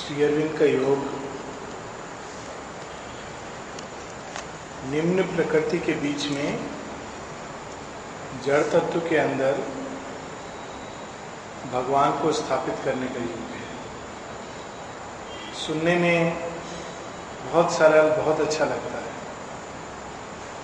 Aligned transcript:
श्री 0.00 0.22
अरविंद 0.22 0.58
का 0.58 0.64
योग। 0.64 0.98
निम्न 4.90 5.22
प्रकृति 5.22 5.78
के 5.78 5.92
बीच 5.92 6.26
में 6.26 6.60
जड़ 8.46 8.62
तत्व 8.62 9.00
के 9.00 9.16
अंदर 9.16 9.52
भगवान 11.72 12.10
को 12.12 12.32
स्थापित 12.32 12.74
करने 12.84 13.06
का 13.06 13.20
योग 13.20 13.50
है। 13.56 13.66
सुनने 15.54 15.94
में 15.96 16.50
बहुत 17.50 17.72
सरल, 17.72 18.10
बहुत 18.22 18.40
अच्छा 18.40 18.64
लगता 18.64 18.98
है। 18.98 19.12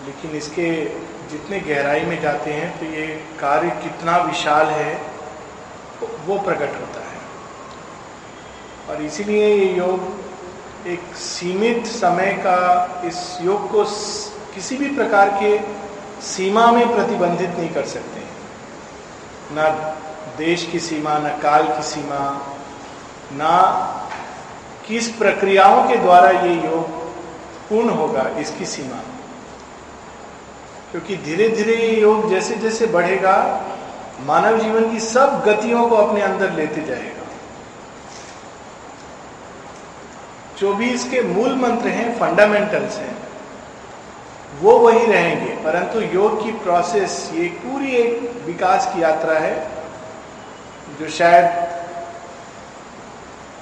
लेकिन 0.07 0.31
इसके 0.31 0.85
जितने 1.29 1.61
गहराई 1.61 2.03
में 2.03 2.21
जाते 2.21 2.53
हैं 2.53 2.79
तो 2.79 2.87
ये 2.87 3.07
कार्य 3.41 3.71
कितना 3.71 4.17
विशाल 4.17 4.67
है, 4.67 4.95
वो 6.27 6.39
प्रकट 6.39 6.81
होता 6.81 7.01
है। 7.01 7.06
और 8.89 9.03
इसीलिए 9.03 9.47
ये 9.55 9.73
योग 9.73 10.87
एक 10.87 11.17
सीमित 11.17 11.87
समय 11.87 12.33
का 12.33 12.59
इस 13.05 13.39
योग 13.43 13.71
को 13.71 13.85
किसी 14.55 14.77
भी 14.77 14.89
प्रकार 14.95 15.31
के 15.43 15.59
सीमा 16.23 16.73
में 16.73 16.95
प्रतिबंधित 16.95 17.51
नहीं 17.51 17.69
कर 17.69 17.85
सकते। 17.85 18.21
ना 19.55 19.69
देश 20.39 20.69
की 20.73 20.81
सीमा, 20.81 21.19
ना 21.19 21.29
काल 21.29 21.67
की 21.67 21.83
सीमा, 21.83 22.21
ना 23.33 23.57
किस 24.89 25.09
प्रक्रियाओं 25.09 25.89
के 25.89 25.97
द्वारा 25.97 26.31
ये 26.31 26.55
योग 26.55 26.89
पूर्ण 27.69 27.89
होगा 27.89 28.29
इसकी 28.39 28.65
सीमा। 28.65 29.01
क्योंकि 30.91 31.17
धीरे 31.17 31.49
धीरे 31.49 31.77
ये 31.77 32.01
योग 32.01 32.31
जैसे 32.31 32.55
जैसे 32.55 32.87
बढ़ेगा, 32.87 33.37
मानव 34.27 34.59
जीवन 34.59 34.91
की 34.91 35.01
सब 35.01 35.43
गतियों 35.47 35.89
को 35.89 35.97
अपने 35.97 36.21
अंदर 36.21 36.53
लेते 36.53 36.81
जाएगा। 36.81 37.16
जो 40.59 40.73
भी 40.75 40.89
इसके 40.91 41.21
मूल 41.25 41.55
मंत्र 41.57 41.89
हैं 41.91 42.19
फंडामेंटल्स 42.19 42.99
हैं 42.99 43.15
वो 44.61 44.79
वही 44.79 45.05
रहेंगे। 45.07 45.55
परंतु 45.65 46.01
योग 46.15 46.43
की 46.45 46.53
प्रोसेस 46.59 47.31
ये 47.35 47.49
पूरी 47.63 47.91
एक 47.97 48.43
विकास 48.47 48.87
की 48.95 49.03
यात्रा 49.03 49.39
है 49.39 49.57
जो 51.01 51.09
शायद 51.11 51.65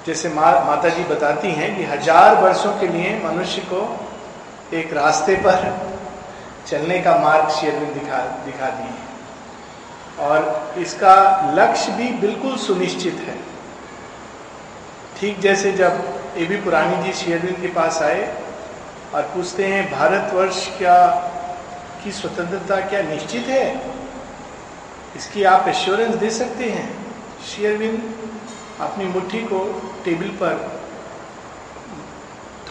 जैसे 0.06 0.28
मा, 0.28 0.50
माता 0.60 0.88
जी 0.88 1.04
बताती 1.04 1.50
हैं 1.52 1.76
कि 1.76 1.84
हज़ार 1.84 2.34
वर्षों 2.42 2.72
के 2.80 2.88
लिए 2.88 3.18
मनुष्य 3.24 3.62
को 3.72 3.82
एक 4.72 4.92
रास्ते 4.94 5.36
पर 5.36 5.60
चलने 6.66 6.98
का 6.98 7.16
मार्ग 7.18 7.48
शेरविन 7.50 7.92
दिखा 7.94 8.18
दिखा 8.44 8.68
दिए 8.70 10.26
और 10.26 10.74
इसका 10.78 11.16
लक्ष्य 11.54 11.92
भी 11.92 12.08
बिल्कुल 12.20 12.56
सुनिश्चित 12.56 13.24
है। 13.26 13.36
ठीक 15.18 15.40
जैसे 15.40 15.72
जब 15.72 16.13
ए 16.36 16.44
भी 16.44 16.56
पुरानी 16.56 17.02
जी 17.04 17.12
शेरविन 17.12 17.62
के 17.62 17.68
पास 17.68 18.02
आए 18.02 18.22
और 19.14 19.22
पूछते 19.22 19.66
हैं, 19.66 19.90
भारतवर्ष 19.92 20.78
क्या, 20.78 21.06
की 22.04 22.12
स्वतंत्रता 22.12 22.80
क्या 22.80 23.02
निश्चित 23.02 23.46
है? 23.46 23.92
इसकी 25.16 25.44
आप 25.44 25.68
एश्योरेंस 25.68 26.14
दे 26.14 26.30
सकते 26.30 26.64
हैं? 26.64 26.88
शेयरविन 27.46 28.02
अपनी 28.80 29.04
मुट्ठी 29.04 29.40
को 29.40 29.58
टेबल 30.04 30.28
पर 30.28 30.80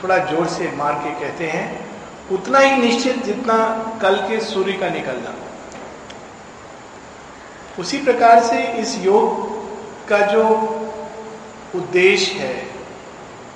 थोड़ा 0.03 0.17
ज़ोर 0.17 0.47
से 0.47 0.71
मार 0.71 0.93
के 0.93 1.11
कहते 1.19 1.47
हैं, 1.47 1.89
उतना 2.31 2.59
ही 2.59 2.75
निश्चित 2.77 3.23
जितना 3.23 3.55
कल 4.01 4.15
के 4.15 4.39
सूर्य 4.39 4.73
का 4.73 4.89
निकलना। 4.89 5.35
उसी 7.79 7.97
प्रकार 7.97 8.43
से 8.43 8.63
इस 8.63 8.97
योग 9.05 9.51
का 10.07 10.19
जो 10.19 10.43
उद्देश्य 11.75 12.39
है 12.39 12.72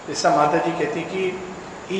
जैसा 0.08 0.30
माता 0.30 0.58
जी 0.58 0.72
कहती 0.72 1.02
कि 1.02 1.42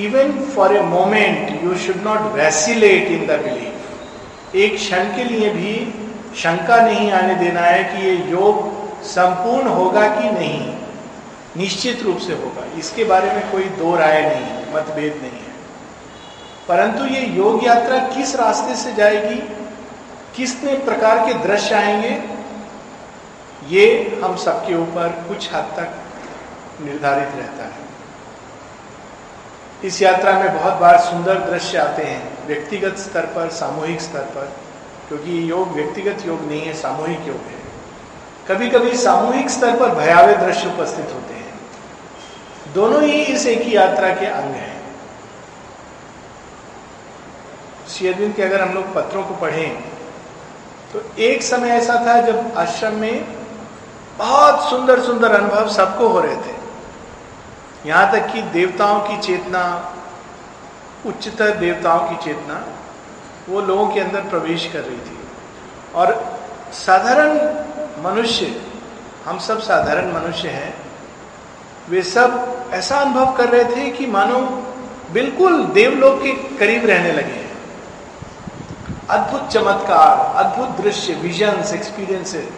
even 0.06 0.46
for 0.46 0.76
a 0.76 0.82
moment 0.82 1.64
you 1.64 1.78
should 1.78 1.96
not 1.96 2.20
vacillate 2.20 3.08
in 3.08 3.28
the 3.28 3.32
belief 3.32 4.56
एक 4.56 4.76
क्षण 4.76 5.04
के 5.04 5.24
लिए 5.24 5.50
भी 5.50 5.94
शंका 6.36 6.82
नहीं 6.82 7.12
आने 7.12 7.36
देना 7.36 7.62
है 7.62 7.84
कि 7.84 8.08
ये 8.08 8.16
योग 8.16 8.78
संपूर्ण 9.04 9.68
होगा 9.68 10.08
कि 10.08 10.30
नहीं। 10.30 10.78
निश्चित 11.58 12.04
रूप 12.04 12.18
से 12.18 12.34
होगा। 12.34 12.80
इसके 12.80 13.04
बारे 13.04 13.32
में 13.32 13.52
कोई 13.52 13.64
दो 13.64 13.96
राय 13.96 14.22
नहीं 14.22 14.46
है, 14.46 14.76
मतभेद 14.76 15.14
नहीं 15.14 15.32
है। 15.32 15.48
परंतु 16.68 17.06
ये 17.06 17.26
योग 17.26 17.64
यात्रा 17.64 18.00
किस 18.00 18.36
रास्ते 18.36 18.76
से 18.76 18.94
जाएगी? 18.94 19.42
किसने 20.36 20.74
प्रकार 20.74 21.28
के 21.28 21.34
दृश्य 21.34 21.76
आएँगे? 21.76 22.24
ये 23.70 24.20
हम 24.24 24.36
सबके 24.36 24.76
ऊपर 24.76 25.26
कुछ 25.28 25.54
हद 25.54 25.64
तक 25.78 25.96
निर्धारित 26.82 27.30
रहता 27.36 27.64
है। 27.64 27.88
इस 29.84 30.02
यात्रा 30.02 30.32
में 30.40 30.54
बहुत 30.54 30.74
बार 30.74 31.00
सुंदर 31.00 31.40
दृश्य 31.40 31.78
आते 31.78 32.04
हैं, 32.04 32.48
व्यक्तिगत 32.48 32.98
स्तर 32.98 33.26
पर, 33.26 33.50
सामूहिक 33.50 34.02
स्तर 34.02 34.24
पर, 34.36 34.52
क्योंकि 35.08 35.50
योग 35.52 35.74
व्यक्तिगत 35.74 36.26
योग 36.26 36.42
नहीं 36.42 36.62
है, 36.62 36.74
सामूहिक 36.74 37.28
योग 37.28 37.36
है। 37.36 37.60
कभी 38.48 38.70
कभी 38.70 38.98
सामूहिक 38.98 39.50
स्तर 39.50 39.76
पर 39.76 39.96
भयावह 39.96 40.46
दृश्य 40.46 40.68
उपस्थित 40.68 41.14
होते 41.14 41.34
हैं। 41.34 42.74
दोनों 42.74 43.04
ही 43.04 43.22
इस 43.24 43.46
एक 43.48 43.62
ही 43.62 43.76
यात्रा 43.76 44.10
के 44.16 44.26
अंग 44.26 44.56
हैं। 44.56 44.76
शेरविंद 47.90 48.34
के 48.36 48.44
अगर 48.44 48.62
हम 48.62 48.74
लोग 48.74 48.94
पत्रों 48.94 49.24
को 49.24 49.36
पढ़ें 49.36 49.84
तो 50.94 51.02
एक 51.20 51.42
समय 51.44 51.70
ऐसा 51.70 51.96
था 52.06 52.20
जब 52.22 52.58
आश्रम 52.58 52.94
में 52.94 53.26
बहुत 54.18 54.70
सुंदर 54.70 55.02
सुंदर 55.02 55.32
अनुभव 55.32 55.70
सबको 55.70 56.08
हो 56.08 56.20
रहे 56.20 56.36
थे। 56.36 56.57
यहाँ 57.88 58.12
तक 58.12 58.32
कि 58.34 58.42
देवताओं 58.42 59.00
की 59.00 59.18
चेतना, 59.22 59.64
उच्चतर 61.06 61.56
देवताओं 61.58 62.10
की 62.10 62.16
चेतना, 62.24 62.66
वो 63.50 63.62
लोगों 63.62 63.88
के 63.88 64.00
अंदर 64.00 64.22
प्रवेश 64.22 64.70
कर 64.74 64.80
रही 64.80 64.98
थी। 64.98 65.18
और 65.96 66.14
साधारण 66.74 67.38
मनुष्य, 68.04 68.62
हम 69.26 69.40
सब 69.40 69.62
साधारण 69.62 70.12
मनुष्य 70.14 70.50
हैं, 70.50 70.74
वे 71.90 72.04
सब 72.04 72.72
ऐसा 72.74 72.98
अनुभव 72.98 73.34
कर 73.36 73.50
रहे 73.50 73.76
थे 73.76 73.90
कि 73.92 74.06
मानो 74.06 74.40
बिल्कुल 75.14 75.64
देवलोक 75.66 76.22
के 76.24 76.32
करीब 76.58 76.86
रहने 76.86 77.12
लगे 77.12 77.34
हैं। 77.34 77.46
अद्भुत 79.10 79.48
चमत्कार, 79.50 80.18
अद्भुत 80.44 80.70
दृश्य 80.82 81.14
विजन्स 81.14 81.74
एक्सपीरियंसेस 81.74 82.50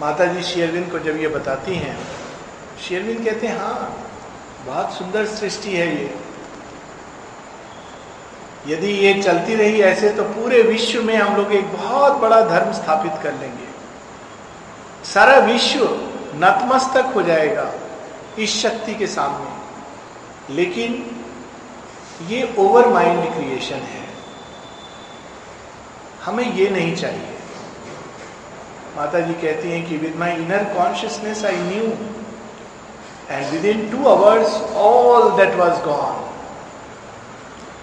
माता 0.00 0.24
जी 0.24 0.42
शेरविंद 0.42 0.90
को 0.90 0.98
जब 0.98 1.16
ये 1.16 1.28
बताती 1.28 1.74
हैं 1.74 1.96
शेरविंद 2.88 3.24
कहते 3.24 3.46
हैं 3.46 3.58
हाँ 3.58 4.08
बहुत 4.66 4.92
सुंदर 4.92 5.26
सृष्टि 5.26 5.76
है 5.76 5.86
ये। 5.96 6.14
यदि 8.66 8.86
ये 8.86 9.22
चलती 9.22 9.54
रही 9.54 9.80
ऐसे 9.82 10.10
तो 10.10 10.22
पूरे 10.24 10.62
विश्व 10.62 11.02
में 11.02 11.14
हम 11.16 11.36
लोग 11.36 11.52
एक 11.52 11.72
बहुत 11.72 12.12
बड़ा 12.12 12.40
धर्म 12.40 12.72
स्थापित 12.72 13.12
कर 13.22 13.34
लेंगे। 13.34 13.68
सारा 15.04 15.38
विश्व 15.38 15.84
नतमस्तक 16.34 17.12
हो 17.14 17.22
जाएगा 17.22 17.72
इस 18.38 18.62
शक्ति 18.62 18.94
के 18.94 19.06
सामने। 19.06 20.54
लेकिन 20.54 20.94
ये 22.28 22.54
ओवर 22.58 22.86
माइंड 22.88 23.24
क्रिएशन 23.34 23.82
है। 23.92 24.06
हमें 26.24 26.52
ये 26.54 26.68
नहीं 26.68 26.94
चाहिए। 26.96 27.36
माता 28.96 29.20
जी 29.20 29.32
कहती 29.32 29.70
हैं 29.70 29.86
कि 29.88 29.96
with 29.96 30.16
my 30.16 30.32
inner 30.32 30.64
consciousness 30.74 31.44
I 31.44 31.56
knew 31.56 31.86
and 33.30 33.46
within 33.64 33.88
two 33.90 34.08
hours 34.08 34.60
all 34.82 35.30
that 35.36 35.54
was 35.56 35.80
gone 35.84 36.20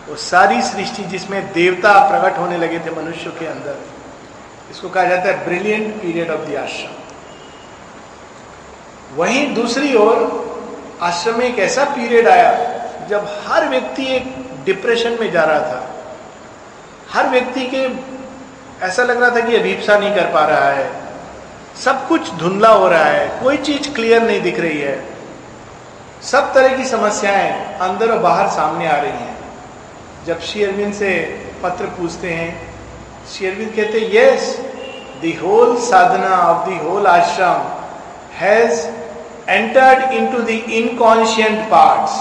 वो 0.10 0.16
सारी 0.18 0.62
सृष्टि 0.62 1.04
जिसमें 1.06 1.42
देवता 1.54 1.94
प्रकट 2.10 2.38
होने 2.40 2.58
लगे 2.58 2.80
थे 2.80 2.92
मनुष्य 2.92 3.30
के 3.40 3.46
अंदर, 3.48 3.76
इसको 4.72 4.90
कहा 4.90 5.04
जाता 5.04 5.30
है 5.30 5.46
ब्रिलियंट 5.46 5.94
पीरियड 6.02 6.30
ऑफ़ 6.32 6.50
द 6.50 6.56
आश्रम 6.56 6.98
वहीं 9.16 9.54
दूसरी 9.56 9.94
ओर, 9.96 10.18
आश्रम 11.02 11.38
में 11.40 11.46
एक 11.46 11.60
ऐसा 11.60 11.84
पीरियड 11.86 12.28
आया, 12.28 12.52
जब 13.10 13.28
हर 13.46 13.68
व्यक्ति 13.69 14.06
एक 14.16 14.25
डिप्रेशन 14.66 15.18
में 15.19 15.31
जा 15.31 15.44
रहा 15.44 15.60
था। 15.60 15.81
हर 17.12 17.30
व्यक्ति 17.30 17.66
के 17.66 17.88
ऐसा 18.86 19.04
लग 19.04 19.22
रहा 19.22 19.30
था 19.30 19.46
कि 19.46 19.56
अभीपसा 19.56 19.98
नहीं 19.98 20.13
कर 20.16 20.25
पा 20.34 20.46
रहा 20.46 20.69
है। 20.72 20.90
सब 21.84 22.08
कुछ 22.08 22.30
धुंधला 22.34 22.69
हो 22.69 22.88
रहा 22.88 23.06
है, 23.06 23.28
कोई 23.44 23.58
चीज़ 23.60 23.94
क्लियर 23.94 24.22
नहीं 24.24 24.42
दिख 24.42 24.60
रही 24.60 24.80
है। 24.80 24.98
सब 26.21 26.54
तरह 26.54 26.75
की 26.77 26.86
समस्याएँ 26.86 27.51
अंदर 27.81 28.12
और 28.12 28.19
बाहर 28.19 28.48
सामने 28.50 28.88
आ 28.88 28.95
रही 28.95 29.12
हैं। 29.12 29.38
जब 30.25 30.39
शेयरविन 30.42 30.92
से 30.94 31.12
पत्र 31.63 31.86
पूछते 31.98 32.33
हैं 32.33 32.51
शेयरविन 33.30 33.69
कहते 33.69 34.00
हैं 34.00 34.10
yes 34.13 34.56
the 35.24 35.38
whole 35.42 35.75
sadhana 35.81 36.36
of 36.38 36.69
the 36.69 36.81
whole 36.83 37.07
ashram 37.07 37.62
has 38.36 38.88
entered 39.50 40.12
into 40.13 40.42
the 40.42 40.50
inconscient 40.50 41.69
parts 41.71 42.18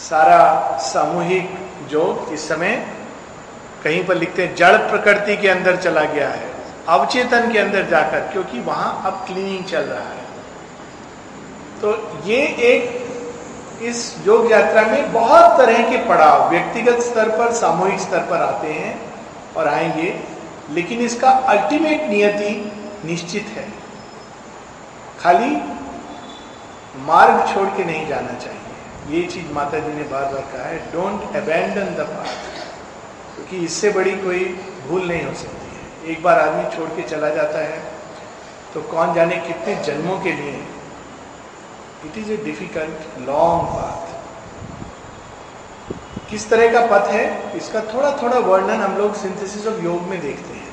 सारा 0.00 0.42
सामूहिक 0.82 1.56
जो 1.88 2.04
इस 2.32 2.48
समय 2.48 2.74
कहीं 3.84 4.04
पर 4.04 4.14
लिखते 4.14 4.42
हैं, 4.42 4.54
जड़ 4.54 4.76
प्रकृति 4.90 5.36
के 5.36 5.48
अंदर 5.48 5.76
चला 5.76 6.04
गया 6.04 6.28
है, 6.28 6.50
अवचेतन 6.88 7.50
के 7.52 7.58
अंदर 7.58 7.86
जाकर, 7.86 8.20
क्योंकि 8.32 8.60
वहाँ 8.60 9.02
अब 9.06 9.24
क्लीनिंग 9.26 9.64
चल 9.64 9.82
रहा 9.82 10.08
है। 10.08 10.23
तो 11.84 11.90
ये 12.26 12.36
एक 12.66 13.82
इस 13.82 13.98
योग 14.26 14.50
यात्रा 14.50 14.82
में 14.82 15.12
बहुत 15.12 15.58
तरह 15.58 15.90
के 15.90 15.96
पड़ाव, 16.08 16.48
व्यक्तिगत 16.50 17.00
स्तर 17.02 17.28
पर, 17.30 17.52
सामूहिक 17.52 17.98
स्तर 18.00 18.20
पर 18.20 18.42
आते 18.42 18.68
हैं 18.68 18.92
और 19.56 19.68
आएँगे, 19.68 20.14
लेकिन 20.70 21.00
इसका 21.00 21.30
अल्टीमेट 21.48 22.08
नियति 22.10 22.52
निश्चित 23.04 23.50
है। 23.56 23.66
खाली 25.20 25.50
मार्ग 27.04 27.54
छोड़ 27.54 27.68
के 27.68 27.84
नहीं 27.84 28.06
जाना 28.08 28.38
चाहिए। 28.38 28.60
ये 29.10 29.26
चीज़ 29.28 29.52
माता 29.52 29.78
जी 29.78 29.92
ने 29.92 30.02
बार 30.10 30.24
बार 30.24 30.42
कहा 30.52 30.66
है 30.66 30.78
डोंट 30.92 31.36
अबैंडन 31.36 31.94
द 31.94 32.06
पाथ 32.10 32.30
क्योंकि 33.34 33.64
इससे 33.64 33.90
बड़ी 33.90 34.14
कोई 34.20 34.44
भूल 34.88 35.08
नहीं 35.08 35.24
हो 35.24 35.34
सकती 35.34 35.66
है। 35.74 36.12
एक 36.12 36.22
बार 36.22 36.40
आदमी 36.40 36.76
छोड़ 36.76 36.88
के 36.90 37.02
चला 37.10 37.28
जाता 37.34 37.58
है 37.64 37.82
तो 38.74 38.80
कौन 38.92 39.14
जाने 39.14 39.36
कितने 39.48 39.74
जन्मों 39.84 40.18
के 40.20 40.32
लिए 40.32 40.62
it 42.06 42.18
is 42.18 42.32
a 42.32 42.36
difficult 42.44 43.18
long 43.28 43.68
path 43.68 44.12
किस 46.30 46.48
तरह 46.50 46.72
का 46.72 46.80
पथ 46.86 47.10
है? 47.10 47.24
इसका 47.56 47.80
थोड़ा 47.92 48.10
थोड़ा 48.22 48.38
वर्णन 48.46 48.80
हम 48.82 48.96
लोग 48.98 49.14
सिंथेसिस 49.16 49.66
ऑफ़ 49.66 49.82
योग 49.84 50.02
में 50.02 50.20
देखते 50.20 50.54
हैं। 50.54 50.72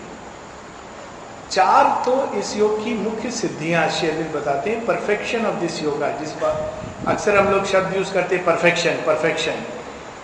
चार 1.51 1.85
तो 2.05 2.13
इस 2.39 2.55
योग 2.57 2.83
की 2.83 2.93
मुख्य 2.93 3.31
सिद्धियाँ 3.31 3.87
शेरविल 3.89 4.27
बताते 4.35 4.69
हैं। 4.69 4.85
परफेक्शन 4.85 5.45
ऑफ़ 5.45 5.55
दिस 5.55 5.81
योगा 5.83 6.09
जिस 6.19 6.31
पर 6.43 6.51
अक्सर 7.07 7.37
हम 7.37 7.51
लोग 7.51 7.65
शब्द 7.65 7.95
यूज़ 7.97 8.13
करते 8.13 8.35
हैं 8.35 8.45
परफेक्शन 8.45 9.03
परफेक्शन 9.07 9.63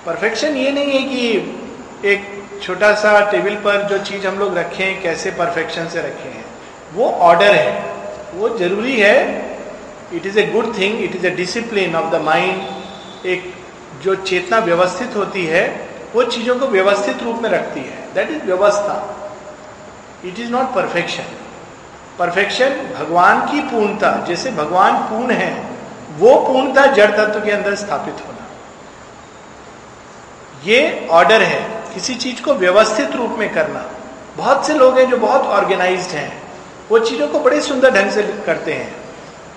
परफेक्शन 0.05 0.55
ये 0.57 0.71
नहीं 0.71 0.91
है 0.91 1.01
कि 1.03 2.09
एक 2.09 2.25
छोटा 2.63 2.93
सा 2.95 3.19
टेबल 3.31 3.55
पर 3.65 3.87
जो 3.89 3.97
चीज़ 4.05 4.27
हम 4.27 4.39
लोग 4.39 4.57
रखे 4.57 4.83
हैं 4.83 5.01
कैसे 5.01 5.31
परफेक्शन 5.39 5.87
से 5.89 6.01
रखे। 6.01 6.29
हैं 6.29 6.45
वो 6.93 7.09
ऑर्डर 7.29 7.53
है। 7.55 7.95
वो 8.35 8.49
ज़रूरी 8.57 8.99
है 8.99 9.17
it 10.13 10.25
is 10.25 10.39
a 10.39 10.45
good 10.45 10.77
thing 10.77 11.01
it 11.01 11.15
is 11.15 11.27
a 11.27 11.29
discipline 11.29 11.95
of 11.95 12.11
the 12.15 12.21
mind 12.21 13.25
एक 13.25 13.53
जो 14.03 14.15
चेतना 14.15 14.57
व्यवस्थित 14.59 15.15
होती 15.15 15.45
है, 15.45 15.89
वो 16.15 16.23
चीज़ों 16.23 16.55
को 16.55 16.67
व्यवस्थित 16.67 17.23
रूप 17.23 17.37
में 17.37 17.49
रखती 17.49 17.79
है। 17.79 18.13
दैट 18.13 18.29
इज़ 18.29 18.43
व्यवस्था। 18.43 19.13
It 20.25 20.39
is 20.39 20.51
not 20.51 20.73
perfection 20.73 21.23
perfection 22.19 22.69
भगवान 22.69 23.41
की 23.41 23.61
पूर्णता, 23.61 24.25
जैसे 24.25 24.51
भगवान 24.51 24.93
पूर्ण 24.93 25.31
है, 25.31 25.69
वो 26.17 26.35
पूर्णता 26.35 26.85
जड़ 26.85 27.11
तत्व 27.11 27.39
के 27.39 27.51
अंदर 27.51 27.75
स्थापित 27.75 28.13
होना। 28.13 28.47
ये 30.63 31.07
ऑर्डर 31.11 31.41
है, 31.41 31.83
किसी 31.93 32.15
चीज़ 32.15 32.41
को 32.41 32.53
व्यवस्थित 32.53 33.11
रूप 33.11 33.35
में 33.39 33.53
करना। 33.53 33.85
बहुत 34.37 34.67
से 34.67 34.73
लोग 34.73 34.99
हैं 34.99 35.09
जो 35.09 35.17
बहुत 35.17 35.41
ऑर्गेनाइज्ड 35.41 36.09
हैं। 36.09 36.43
वो 36.89 36.99
चीज़ों 36.99 37.27
को 37.27 37.39
बड़े 37.39 37.61
सुंदर 37.61 37.91
ढंग 37.91 38.11
से 38.11 38.23
करते 38.45 38.73
हैं। 38.73 39.06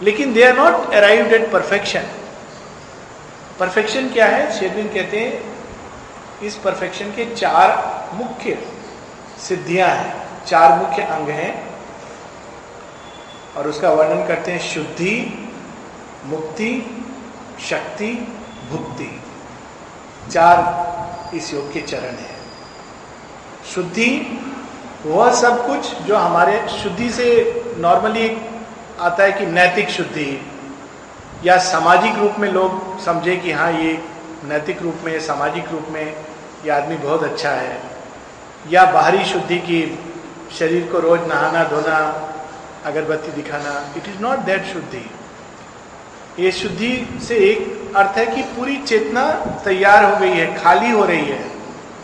लेकिन 0.03 0.33
they 0.33 0.45
are 0.45 0.57
not 0.57 0.95
arrived 0.95 1.33
at 1.33 1.53
perfection 1.53 2.03
perfection 3.61 4.09
क्या 4.09 4.27
है? 4.27 4.59
शेरविन 4.59 4.89
कहते 4.89 5.21
हैं, 5.21 5.43
इस 6.43 6.55
परफेक्शन 6.57 7.05
के 7.05 7.35
चार 7.35 7.71
मुख्य 8.15 8.59
सिद्धियाँ 9.49 9.89
हैं, 9.89 10.45
चार 10.47 10.79
मुख्य 10.79 11.03
अंग 11.03 11.29
हैं, 11.29 11.71
और 13.57 13.69
उसका 13.69 13.91
वर्णन 13.91 14.27
करते 14.27 14.53
हैं 14.53 14.61
शुद्धि, 14.61 15.49
मुक्ति, 16.25 17.01
शक्ति, 17.71 18.13
भुक्ति। 18.71 19.23
चार 20.33 21.37
इस 21.37 21.55
योग 21.55 21.73
के 21.73 21.81
चरण 21.81 22.15
है। 22.15 22.37
शुद्धि, 23.75 24.39
वह 25.07 25.35
सब 25.35 25.67
कुछ 25.67 25.95
जो 25.95 26.17
हमारे 26.17 26.69
शुद्धि 26.69 27.11
से 27.11 27.29
नॉर्मली 27.79 28.29
आता 29.01 29.25
है 29.25 29.33
कि 29.33 29.47
नैतिक 29.47 29.89
शुद्धि 29.89 30.41
या 31.45 31.57
सामाजिक 31.59 32.15
रूप 32.15 32.35
में 32.39 32.49
लोग 32.49 33.01
समझे 33.01 33.37
कि 33.37 33.53
हाँ 33.53 33.73
ये 33.73 33.93
नैतिक 34.45 34.83
रूप 34.83 34.95
में 35.05 35.21
सामाजिक 35.21 35.69
रूप 35.73 35.87
में 35.91 36.05
ये 36.65 36.71
आदमी 36.71 36.97
बहुत 36.97 37.23
अच्छा 37.23 37.51
है। 37.51 37.81
या 38.71 38.85
बाहरी 38.85 39.25
शुद्धि 39.25 39.59
की 39.59 39.81
शरीर 40.59 40.93
को 40.93 40.99
रोज 40.99 41.21
नहाना, 41.21 41.65
धोना, 41.65 41.99
अगरबत्ती 42.85 43.33
दिखाना 43.33 43.95
इट 43.97 44.09
इज़ 44.09 44.21
नॉट 44.23 44.39
दैट 44.39 44.65
शुद्धि। 44.65 45.11
ये 46.39 46.53
शुद्धि 46.53 47.21
से 47.29 47.37
एक 47.37 47.93
अर्थ 47.97 48.19
है 48.19 48.27
कि 48.27 48.43
पूरी 48.43 48.77
चेतना 48.77 49.31
तैयार 49.65 50.05
हो 50.05 50.17
गई 50.17 50.35
है, 50.35 50.63
खाली 50.63 50.91
हो 50.91 51.05
रही 51.05 51.25
है। 51.25 51.51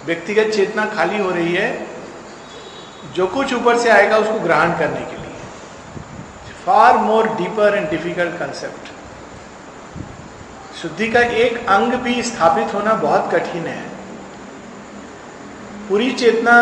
व्यक्तिगत 0.06 0.54
चेतना 0.54 0.86
खाली 0.86 1.18
हो 1.18 1.30
रही 1.30 1.54
है। 1.54 1.86
जो 3.14 3.26
कुछ 3.26 3.54
ऊपर 3.54 3.78
से 3.78 3.90
आएगा, 3.90 4.16
उसको 4.16 4.40
ग्रहण 4.40 4.78
करने 4.78 5.00
के 5.00 5.15
far 6.66 6.96
more 6.98 7.26
deeper 7.36 7.74
and 7.74 7.88
difficult 7.90 8.38
concept 8.38 8.88
शुद्धि 10.76 11.08
का 11.08 11.20
एक 11.40 11.66
अंग 11.68 11.92
भी 12.02 12.22
स्थापित 12.22 12.72
होना 12.74 12.94
बहुत 12.94 13.30
कठिन 13.32 13.66
है। 13.66 13.82
पूरी 15.88 16.10
चेतना 16.12 16.56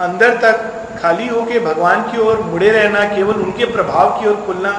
अंदर 0.00 0.36
तक 0.40 0.98
खाली 1.00 1.26
होके 1.28 1.60
भगवान 1.60 2.02
की 2.02 2.18
ओर 2.18 2.40
मुड़े 2.42 2.70
रहना, 2.70 3.04
केवल 3.16 3.34
उनके 3.34 3.64
प्रभाव 3.66 4.20
की 4.20 4.28
ओर 4.28 4.36
खुलना, 4.46 4.72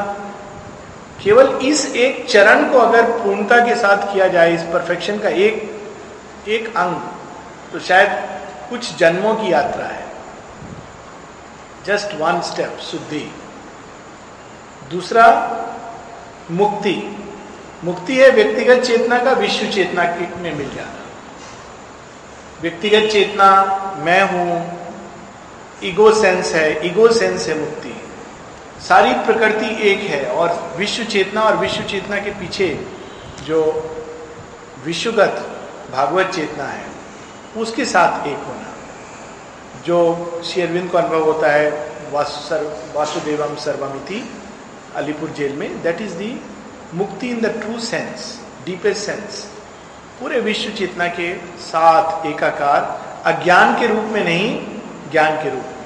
केवल 1.24 1.48
इस 1.64 1.86
एक 1.96 2.26
चरण 2.30 2.70
को 2.72 2.78
अगर 2.80 3.12
पूर्णता 3.20 3.60
के 3.66 3.76
साथ 3.76 4.14
किया 4.14 4.28
जाए, 4.28 4.54
इस 4.56 4.62
परफेक्शन 4.74 5.20
का 5.20 5.30
एक 5.30 5.54
एक 6.48 6.76
अंग 6.78 6.96
तो 7.72 7.80
शायद 7.80 8.10
कुछ 8.70 8.96
जन्मों 8.98 9.34
की 9.36 9.52
यात्रा 9.52 9.86
है। 9.86 10.06
जस्ट 11.86 12.14
वन 12.22 12.42
स्टेप 12.42 12.78
शुद्धि। 12.82 13.32
दूसरा, 14.90 15.28
मुक्ति। 16.52 17.18
मुक्ति 17.84 18.16
है 18.16 18.30
व्यक्तिगत 18.30 18.84
चेतना 18.84 19.20
का 19.20 19.32
विश्व 19.32 19.68
चेतना 19.68 20.04
में 20.42 20.56
मिल 20.56 20.76
जाना। 20.76 21.06
व्यक्तिगत 22.62 23.12
चेतना, 23.12 23.52
मैं 23.98 24.22
हूँ, 24.22 24.80
ईगो 25.84 26.12
सेंस 26.12 26.54
है, 26.54 26.88
ईगो 26.88 27.12
सेंस 27.12 27.48
है 27.48 27.60
मुक्ति। 27.60 28.02
सारी 28.82 29.14
प्रकृति 29.14 29.90
एक 29.90 30.00
है 30.00 30.26
और 30.26 30.74
विश्व 30.78 31.04
चेतना 31.04 31.42
और 31.42 31.58
विश्व 31.58 31.84
चेतना 31.84 32.18
के 32.18 32.31
पीछे 32.31 32.88
जो 33.44 33.62
विश्वगत 34.86 35.50
भागवत 35.92 36.26
चेतना 36.26 36.64
है, 36.64 36.86
उसके 37.58 37.86
साथ 37.86 38.28
एक 38.28 38.38
होना। 38.38 38.74
जो 39.86 40.42
शेरविंद 40.46 40.92
को 40.92 40.98
अनुभव 40.98 41.24
होता 41.24 41.52
है, 41.52 41.92
वासु 42.12 42.50
सर्व, 42.50 42.98
वासुदेवम 43.00 43.56
सर्वमिति 43.56 44.30
अलीपुर 44.95 45.30
जेल 45.30 45.54
में 45.54 45.81
that 45.83 46.02
is 46.02 46.14
the 46.14 46.42
mukti 46.94 47.30
in 47.30 47.42
the 47.42 47.45
true 47.45 47.80
sense 47.80 48.40
deepest 48.66 49.06
sense 49.06 49.52
पूरे 50.19 50.40
विश्व 50.40 50.71
चेतना 50.71 51.07
के 51.07 51.33
साथ 51.59 52.25
एकाकार, 52.25 52.81
अज्ञान 53.25 53.80
के 53.80 53.87
रूप 53.87 54.04
में 54.04 54.23
नहीं, 54.23 54.68
ज्ञान 55.11 55.44
के 55.44 55.49
रूप 55.49 55.64
में। 55.64 55.85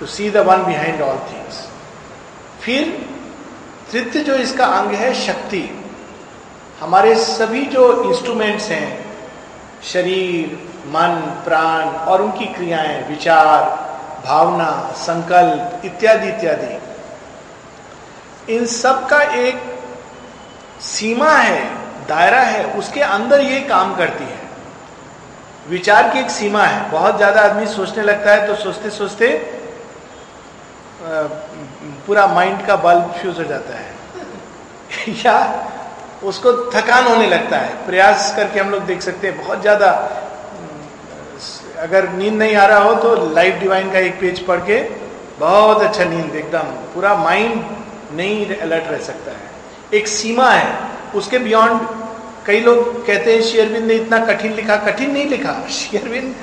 To 0.00 0.06
see 0.06 0.30
the 0.30 0.36
one 0.36 0.64
behind 0.64 1.02
all 1.02 1.18
things 1.18 1.68
फिर 2.60 3.06
तृतीय 3.92 4.22
जो 4.22 4.34
इसका 4.34 4.66
अंग 4.66 4.90
है, 4.90 5.14
शक्ति। 5.26 5.84
हमारे 6.80 7.14
सभी 7.14 7.64
जो 7.66 8.10
इंस्ट्रूमेंट्स 8.10 8.68
हैं, 8.68 9.16
शरीर, 9.82 10.46
मन, 10.86 11.42
प्राण 11.44 11.84
और 11.84 12.22
उनकी 12.22 12.46
क्रियाएँ, 12.46 13.08
विचार, 13.08 13.64
भावना, 14.26 14.92
संकल्प, 14.96 15.82
इत्यादि 15.84 16.28
इत्यादि। 16.28 16.85
इन 18.48 18.66
सब 18.66 19.06
का 19.08 19.20
एक 19.22 19.62
सीमा 20.82 21.30
है, 21.30 21.62
दायरा 22.08 22.40
है, 22.40 22.64
उसके 22.74 23.00
अंदर 23.02 23.40
ये 23.42 23.60
काम 23.68 23.94
करती 23.96 24.24
है। 24.24 24.44
विचार 25.68 26.08
की 26.12 26.18
एक 26.18 26.30
सीमा 26.30 26.62
है। 26.62 26.90
बहुत 26.90 27.16
ज़्यादा 27.16 27.40
आदमी 27.42 27.66
सोचने 27.66 28.02
लगता 28.02 28.32
है 28.32 28.46
तो 28.46 28.54
सोचते 28.56 28.90
सोचते 28.92 29.28
पूरा 32.06 32.26
माइंड 32.26 32.66
का 32.66 32.76
बल्ब 32.78 33.12
फ्यूज 33.12 33.38
हो 33.38 33.44
जाता 33.44 33.78
है। 33.78 35.14
या 35.24 35.38
उसको 36.24 36.52
थकान 36.72 37.06
होने 37.06 37.26
लगता 37.26 37.56
है। 37.56 37.74
प्रयास 37.86 38.32
करके 38.36 38.60
हम 38.60 38.70
लोग 38.70 38.82
देख 38.84 39.02
सकते 39.02 39.26
हैं, 39.26 39.36
बहुत 39.38 39.60
ज़्यादा 39.60 39.90
अगर 41.78 42.08
नींद 42.10 42.34
नहीं 42.34 42.54
आ 42.56 42.66
रहा 42.66 42.78
हो 42.80 42.94
तो 42.94 43.14
लाइफ 43.34 43.58
डिवाइन 43.60 43.90
का 43.92 43.98
एक 44.00 44.20
पेज 44.20 44.40
पढ़ 44.46 44.60
के, 44.60 44.80
बहुत 45.38 45.82
अच्छा 45.82 46.04
नींद, 46.04 46.34
एकदम, 46.36 46.70
पूरा 46.94 47.14
माइंड 47.16 47.62
नहीं 48.12 48.56
अलर्ट 48.56 48.84
रह 48.90 48.98
सकता 48.98 49.30
है। 49.30 49.50
एक 49.94 50.08
सीमा 50.08 50.50
है, 50.50 50.78
उसके 51.14 51.38
बियॉन्ड 51.38 51.80
कई 52.46 52.60
लोग 52.60 53.06
कहते 53.06 53.34
हैं 53.34 53.42
शेयरबिंद 53.42 53.84
ने 53.84 53.94
इतना 53.94 54.18
कठिन 54.26 54.52
लिखा, 54.52 54.76
कठिन 54.76 55.10
नहीं 55.10 55.26
लिखा। 55.26 55.66
शेयरविंद 55.70 56.34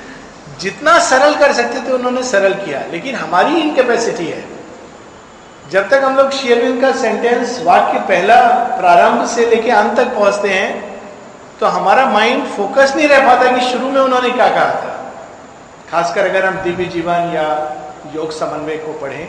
जितना 0.60 0.98
सरल 0.98 1.34
कर 1.34 1.52
सकते 1.52 1.88
थे, 1.88 1.92
उन्होंने 1.92 2.22
सरल 2.22 2.54
किया। 2.54 2.82
लेकिन 2.90 3.14
हमारी 3.14 3.54
इनकेपेसिटी 3.54 4.26
है। 4.26 4.44
जब 5.70 5.88
तक 5.88 6.00
हम 6.04 6.16
लोग 6.16 6.30
शेयरविंद 6.30 6.80
का 6.82 6.92
सेंटेंस 6.92 7.60
वाक्य 7.62 7.98
पहला 7.98 8.36
प्रारंभ 8.80 9.26
से 9.26 9.46
लेके 9.46 9.70
अंत 9.70 9.96
तक 9.96 10.04
पहुँचते 10.04 10.48
हैं 10.48 11.00
तो 11.60 11.66
हमारा 11.66 12.06
माइंड 12.06 12.46
फोकस 12.46 12.92
नहीं 12.96 13.08
रह 13.08 13.26
पाता 13.26 13.50
कि 13.52 13.60
शुरू 13.60 13.86
में 13.86 14.00
उन्होंने 14.00 14.30
क्या 14.30 14.48
कहा 14.48 14.70
था। 14.70 15.12
खासकर 15.90 16.28
अगर 16.30 16.44
हम 16.46 16.54
दिव्य 16.54 16.84
जीवन 16.84 17.32
या 17.34 17.46
योग 18.16 18.30
समन्वय 18.32 18.76
को 18.76 18.92
पढ़ें 18.92 19.28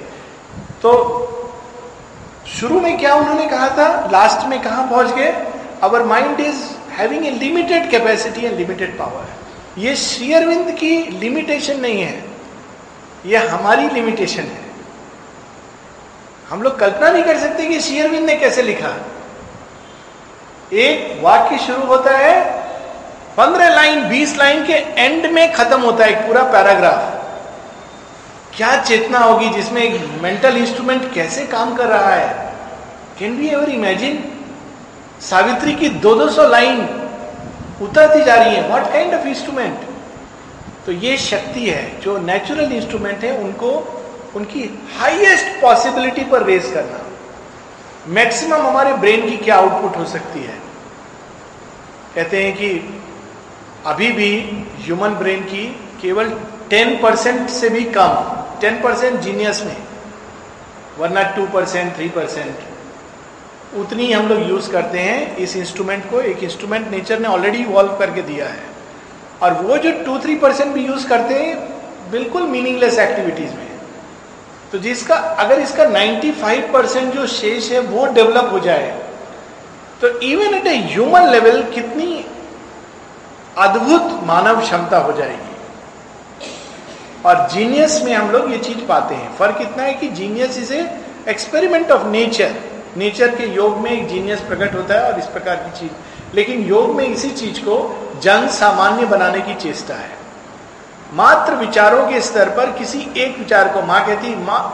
तो 0.82 0.92
शुरू 2.48 2.80
में 2.80 2.98
क्या 2.98 3.16
उन्होंने 3.16 3.46
कहा 3.48 3.70
था? 3.70 4.10
लास्ट 4.12 4.48
में 4.48 4.62
कहा 4.62 4.86
पहुँच 4.86 5.08
गए? 5.08 5.32
Our 5.84 6.04
mind 6.04 6.40
is 6.40 6.62
having 6.92 7.26
a 7.28 7.30
limited 7.30 7.90
capacity 7.90 8.46
and 8.46 8.58
limited 8.58 8.98
power 9.00 9.82
ये 9.82 9.96
श्रीअरविंद 9.96 10.72
की 10.72 10.98
लिमिटेशन 11.20 11.80
नहीं 11.80 12.02
है। 12.02 12.24
ये 13.26 13.38
हमारी 13.38 13.90
लिमिटेशन 13.90 14.42
है। 14.42 14.64
हम 16.50 16.62
लोग 16.62 16.80
कल्पना 16.80 17.10
नहीं 17.10 17.24
कर 17.24 17.38
सकते 17.38 17.66
कि 17.66 17.80
शेयरविंद 17.80 18.26
ने 18.26 18.36
कैसे 18.36 18.62
लिखा। 18.62 18.94
एक 20.74 21.20
वाक्य 21.24 21.58
शुरू 21.58 21.82
होता 21.82 22.18
है, 22.18 22.64
पंद्रह 23.38 23.70
लाइन, 23.70 24.08
बीस 24.10 24.38
लाइन 24.38 24.66
के 24.66 24.74
एंड 24.74 25.26
में 25.32 25.54
खत्म 25.54 25.82
होता 25.82 26.06
है 26.06 26.12
एक 26.12 26.18
पूरा 26.18 26.44
पैराग्राफ 26.44 27.15
क्या 28.58 28.84
चेतना 28.84 29.20
होगी 29.20 29.50
जिसमें 29.50 29.82
एक 29.82 30.22
मेंटल 30.22 30.58
इंस्ट्रूमेंट 30.58 31.14
कैसे 31.14 31.46
काम 31.46 31.76
कर 31.76 31.88
रहा 31.88 32.10
है? 32.10 32.54
Can 33.20 33.38
be 33.38 33.48
ever 33.48 33.70
imagine 33.70 34.24
Savitri 35.22 35.74
की 35.76 35.90
दो 35.90 36.16
दो 36.16 36.30
सौ 36.30 36.48
लाइन 36.48 36.80
उतरती 37.82 38.24
जा 38.24 38.36
रही 38.36 38.56
है। 38.56 38.68
व्हाट 38.68 38.92
काइंड 38.92 39.14
ऑफ़ 39.14 39.28
इंस्ट्रूमेंट 39.28 39.80
तो 40.86 40.92
ये 40.92 41.18
शक्ति 41.18 41.70
है, 41.70 42.02
जो 42.02 42.18
नेचुरल 42.18 42.72
इंस्ट्रूमेंट 42.72 43.24
है, 43.24 43.38
उनको, 43.38 43.70
उनकी 44.36 44.80
हाईएस्ट 45.00 45.62
पॉसिबिलिटी 45.62 46.24
पर 46.24 46.44
रेस 46.44 46.72
करना। 46.74 47.00
मैक्सिमम 48.08 48.68
हमारे 48.68 48.94
ब्रेन 48.94 49.30
की 49.30 49.38
क्या 49.38 49.56
आउटपुट 49.56 49.98
हो 49.98 50.06
सकती 50.06 50.40
है? 50.40 50.58
कहते 52.16 52.44
हैं 52.44 52.56
कि 52.58 53.02
अभी 53.86 54.12
भी 54.12 54.42
ह्यूमन 54.80 55.10
ब्रेन 55.10 55.42
की 55.42 55.80
केवल 56.02 56.30
10 56.70 57.00
परसेंट 57.04 57.50
से 57.50 57.70
भी 57.70 57.84
कम 57.84 58.42
10 58.66 58.82
परसेंट 58.84 59.20
जीनियस 59.20 59.64
में, 59.64 59.76
वरना 60.98 61.22
टू 61.36 61.46
परसेंट 61.48 61.96
थ्री 61.96 62.08
परसेंट 62.10 62.56
उतनी 63.78 64.12
हम 64.12 64.28
लोग 64.28 64.48
यूज़ 64.50 64.70
करते 64.72 65.00
हैं 65.00 65.36
इस 65.38 65.56
इंस्ट्रूमेंट 65.58 66.10
को। 66.10 66.20
एक 66.22 66.44
इंस्ट्रूमेंट 66.44 66.90
नेचर 66.92 67.20
ने 67.20 67.28
ऑलरेडी 67.28 67.58
इवॉल्व 67.58 67.96
करके 67.98 68.22
दिया 68.22 68.46
है। 68.48 68.64
और 69.42 69.54
वो 69.54 69.78
जो 69.78 69.92
टू 70.06 70.18
थ्री 70.20 70.36
परसेंट 70.36 70.74
भी 70.74 70.86
यूज़ 70.86 71.08
करते 71.08 71.34
हैं, 71.36 71.56
बिल्कुल 72.12 72.44
मीनिंगलेस 72.44 73.00
एक्टिविटीज़ 73.00 73.54
में। 73.54 73.68
तो 74.72 74.78
जिसका, 74.78 75.16
अगर 75.16 75.60
इसका 75.60 75.86
95 75.86 76.72
परसेंट 76.74 77.14
जो 77.14 77.26
शेष 77.30 77.72
है, 77.72 77.80
वो 77.80 78.06
डेवलप 78.06 78.50
हो 78.52 78.60
जाए 78.60 78.88
तो 80.02 80.08
even 80.22 80.54
at 80.56 80.68
a 80.68 80.78
human 80.86 81.30
level 81.30 81.62
कितनी 81.66 82.26
अद्भुत 83.58 84.24
मानव 84.24 84.62
क्षमता 84.62 84.98
हो 84.98 85.12
जाएगी। 85.14 85.55
और 87.26 87.48
जीनियस 87.50 88.02
में 88.04 88.14
हम 88.14 88.32
लोग 88.32 88.52
ये 88.52 88.58
चीज़ 88.58 88.80
पाते 88.88 89.16
हैं। 89.16 89.36
फ़र्क 89.38 89.62
इतना 89.62 89.84
है 89.84 89.94
कि 89.94 90.08
genius 90.08 90.58
is 90.58 90.74
a 90.74 90.82
experiment 91.30 91.92
of 91.92 92.06
nature 92.08 92.56
nature 92.98 93.36
के 93.36 93.46
योग 93.46 93.78
में 93.78 93.92
एक 93.92 94.08
जीनियस 94.08 94.42
प्रकट 94.42 94.76
होता 94.76 94.94
है 94.94 95.12
और 95.12 95.20
इस 95.20 95.26
प्रकार 95.26 95.56
की 95.56 95.80
चीज़। 95.80 96.36
लेकिन 96.36 96.66
योग 96.66 96.96
में 96.96 97.06
इसी 97.06 97.30
चीज़ 97.32 97.60
को 97.60 97.78
जन 98.24 98.48
सामान्य 98.48 99.06
बनाने 99.06 99.42
की 99.42 99.56
चेष्टा 99.56 99.94
है। 99.94 100.14
मात्र 101.14 101.56
विचारों 101.56 102.06
के 102.08 102.22
स्तर 102.22 102.50
पर 102.50 102.72
किसी 102.72 103.00
एक 103.18 103.38
विचार 103.40 103.68
को 103.74 103.82
माँ 103.82 104.06
कहती 104.08 104.34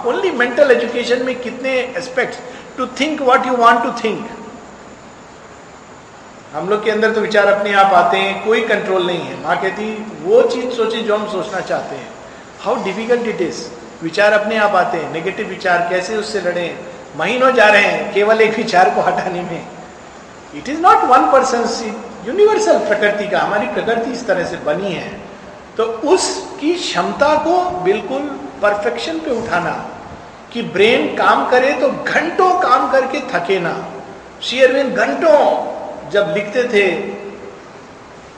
ओनली 0.10 0.32
मेंटल 0.32 0.72
एजुकेशन 0.72 1.26
में 1.26 1.40
कितने 1.40 1.72
aspects 1.98 2.40
to 2.78 2.86
think 3.00 3.22
what 3.22 3.48
you 3.48 3.56
want 3.56 3.84
to 3.84 3.92
think 4.04 4.30
हम 6.54 6.70
लोग 6.70 6.84
के 6.84 6.92
अंदर 6.92 7.12
तो 7.12 7.22
विचार 7.22 7.48
अपने 7.48 7.74
आप 7.74 7.94
आते 7.94 8.18
हैं, 8.18 8.46
कोई 8.46 8.62
कंट्रोल 8.62 9.06
नहीं 9.08 9.20
है। 9.20 9.44
माँ 9.44 9.62
कहती, 9.62 9.86
वो 10.24 10.42
चीज़ 10.42 10.70
सोचे 10.70 11.02
जो 11.02 11.18
हम 11.18 11.28
सोचना 11.32 11.60
चाहते 11.60 11.96
हैं। 11.96 12.10
हाउ 12.62 12.84
डिफ़िकल्ट 12.84 13.28
इट 13.28 13.42
इज़ 13.42 13.62
विचार 14.04 14.34
अपने 14.34 14.58
आप 14.58 14.76
आते 14.76 14.98
हैं 14.98 15.12
नेगेटिव 15.14 15.48
विचार 15.48 15.88
कैसे 15.90 16.16
उससे 16.18 16.42
लड़े 16.42 16.66
महीनों 17.18 17.52
जा 17.54 17.68
रहे 17.68 17.84
हैं 17.84 18.14
केवल 18.14 18.42
एक 18.42 18.58
विचार 18.58 18.90
को 18.96 19.02
हटाने 19.02 19.42
में 19.42 19.62
it 20.56 20.70
is 20.70 20.80
not 20.82 21.04
one 21.10 21.32
person 21.32 21.64
universal 22.28 22.78
प्रकृति 22.88 23.28
का 23.28 23.40
हमारी 23.40 23.68
प्रकृति 23.70 24.12
इस 24.12 24.26
तरह 24.28 24.46
से 24.46 24.58
बनी 24.66 24.92
है 24.92 25.10
तो 25.78 25.84
उसकी 26.14 26.74
क्षमता 26.76 27.34
को 27.44 27.60
बिल्कुल 27.84 28.30
परफेक्शन 28.62 29.20
पे 29.20 29.32
उठाना 29.34 29.74
कि 30.54 30.62
ब्रेन 30.74 31.08
काम 31.16 31.50
करे 31.52 31.72
तो 31.82 31.90
घंटों 31.90 32.52
काम 32.60 32.92
करके 32.92 33.20
थके 33.30 33.60
ना 33.60 33.74
शेयरविन 34.42 34.94
घंटों 34.96 35.40
जब 36.12 36.34
लिखते 36.36 36.64
थे 36.74 36.86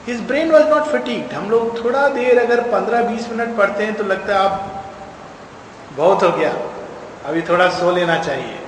his 0.08 0.20
brain 0.28 0.52
was 0.52 0.68
not 0.68 0.88
fatigued 0.88 1.34
हम 1.34 1.50
लोग 1.50 1.84
थोड़ा 1.84 2.08
देर 2.10 2.40
अगर 2.40 2.62
15-20 2.72 3.30
मिनट 3.32 3.56
पढ़ते 3.58 3.84
हैं 3.84 3.94
तो 3.96 4.04
लगता 4.04 4.34
है 4.34 4.40
आप 4.40 4.84
बहुत 5.98 6.24
हो 6.24 6.30
गया। 6.30 6.52
अभी 7.26 7.42
थोड़ा 7.42 7.68
सो 7.70 7.92
लेना 7.92 8.18
चाहिए। 8.24 8.60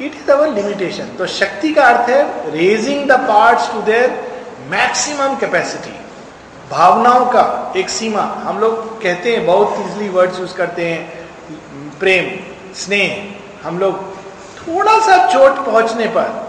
इट 0.00 0.14
इज़ 0.14 0.30
अवर 0.30 0.52
लिमिटेशन 0.52 1.06
तो 1.18 1.26
शक्ति 1.26 1.72
का 1.74 1.84
अर्थ 1.84 2.10
है 2.10 2.50
raising 2.50 3.08
the 3.08 3.12
parts 3.28 3.72
to 3.72 3.80
their 3.82 4.10
maximum 4.70 5.36
capacity 5.36 5.96
भावनाओं 6.70 7.24
का 7.26 7.72
एक 7.76 7.88
सीमा। 7.88 8.22
हम 8.44 8.58
लोग 8.60 9.02
कहते 9.02 9.32
हैं, 9.32 9.46
बहुत 9.46 9.78
इजली 9.80 10.08
वर्ड्स 10.08 10.40
यूज़ 10.40 10.54
करते 10.54 10.88
हैं। 10.90 11.98
प्रेम, 11.98 12.26
स्नेह। 12.74 13.66
हम 13.66 13.78
लोग 13.78 14.02
थोड़ा 14.58 14.98
सा 14.98 15.16
चोट 15.26 15.64
पहुँचने 15.66 16.06
पर 16.08 16.47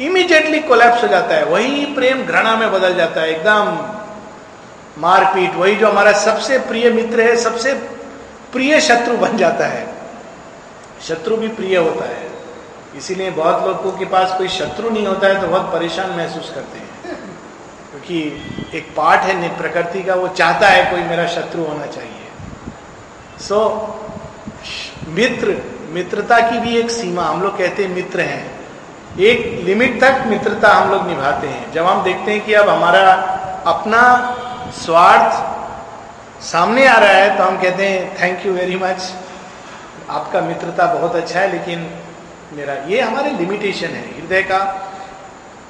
इमीडिएटली 0.00 0.60
कोलैप्स 0.60 1.02
हो 1.02 1.08
जाता 1.08 1.34
है। 1.34 1.44
वही 1.44 1.86
प्रेम 1.86 2.22
घृणा 2.22 2.56
में 2.56 2.72
बदल 2.72 2.94
जाता 2.94 3.20
है। 3.20 3.30
एकदम 3.30 3.88
मारपीट। 4.98 5.54
वही 5.54 5.76
जो 5.76 5.88
हमारा 5.88 6.12
सबसे 6.12 6.58
प्रिय 6.58 6.90
मित्र 6.90 7.20
है 7.20 7.36
सबसे 7.36 7.74
प्रिय 8.52 8.80
शत्रु 8.80 9.16
बन 9.16 9.36
जाता 9.36 9.66
है। 9.66 9.94
शत्रु 11.08 11.36
भी 11.36 11.48
प्रिय 11.48 11.76
होता 11.76 12.08
है। 12.08 12.30
इसीलिए 12.96 13.30
बहुत 13.30 13.66
लोगों 13.66 13.92
के 13.92 14.04
पास 14.04 14.38
कोई 14.38 14.48
शत्रु 14.48 14.90
नहीं 14.90 15.06
होता 15.06 15.26
है 15.26 15.40
तो 15.40 15.46
बहुत 15.46 15.72
परेशान 15.72 16.10
महसूस 16.10 16.52
करते 16.54 16.78
हैं। 16.78 16.88
क्योंकि 17.90 18.18
एक 18.74 18.94
पार्ट 18.96 19.20
है 19.20 19.58
प्रकृति 19.58 20.02
का 20.02 20.14
वो 20.14 20.28
चाहता 20.28 20.68
है 20.68 20.90
कोई 20.90 21.00
मेरा 21.00 21.26
शत्रु 21.26 21.62
होना 21.62 21.86
चाहिए। 21.86 22.28
सो 23.40 23.56
so, 23.56 25.08
मित्र 25.08 25.62
मित्रता 25.90 26.38
की 26.50 26.60
भी 26.60 26.76
एक 26.76 26.90
सीमा। 26.90 27.22
हम 27.22 27.42
लोग 27.42 27.58
कहते 27.58 27.84
हैं 27.84 27.94
मित्र 27.94 28.20
हैं। 28.20 28.57
एक 29.20 29.38
लिमिट 29.64 30.00
तक 30.00 30.22
मित्रता 30.26 30.68
हम 30.70 30.90
लोग 30.90 31.06
निभाते 31.06 31.46
हैं। 31.46 31.72
जब 31.72 31.86
हम 31.86 32.02
देखते 32.02 32.32
हैं 32.32 32.44
कि 32.44 32.52
अब 32.54 32.68
हमारा 32.68 33.00
अपना 33.66 34.02
स्वार्थ 34.74 36.42
सामने 36.42 36.86
आ 36.86 36.98
रहा 36.98 37.12
है 37.12 37.36
तो 37.38 37.44
हम 37.44 37.56
कहते 37.62 37.88
हैं 37.88 38.16
थैंक 38.20 38.46
यू 38.46 38.52
वेरी 38.52 38.76
मच 38.76 39.12
आपका 40.10 40.40
मित्रता 40.40 40.86
बहुत 40.94 41.16
अच्छा 41.16 41.40
है, 41.40 41.50
लेकिन 41.52 41.90
मेरा, 42.52 42.74
ये 42.74 43.00
हमारे 43.00 43.30
लिमिटेशन 43.30 43.86
है। 43.86 44.02
हृदय 44.10 44.42
का 44.42 44.58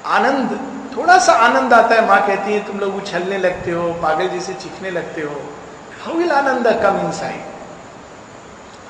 आनंद, 0.07 0.51
थोड़ा 0.97 1.17
सा 1.19 1.33
आनंद 1.45 1.73
आता 1.73 1.95
है। 1.95 2.05
माँ 2.07 2.19
कहती 2.27 2.53
है, 2.53 2.59
तुम 2.67 2.79
लोग 2.79 2.95
उछलने 2.95 3.37
लगते 3.37 3.71
हो, 3.71 3.91
पागल 3.93 4.27
जैसे 4.27 4.53
चीखने 4.53 4.89
लगते 4.89 5.21
हो। 5.21 5.41
हाउ 6.05 6.15
विल 6.15 6.31
आनंद 6.31 6.67
कम 6.83 6.99
इन 6.99 7.11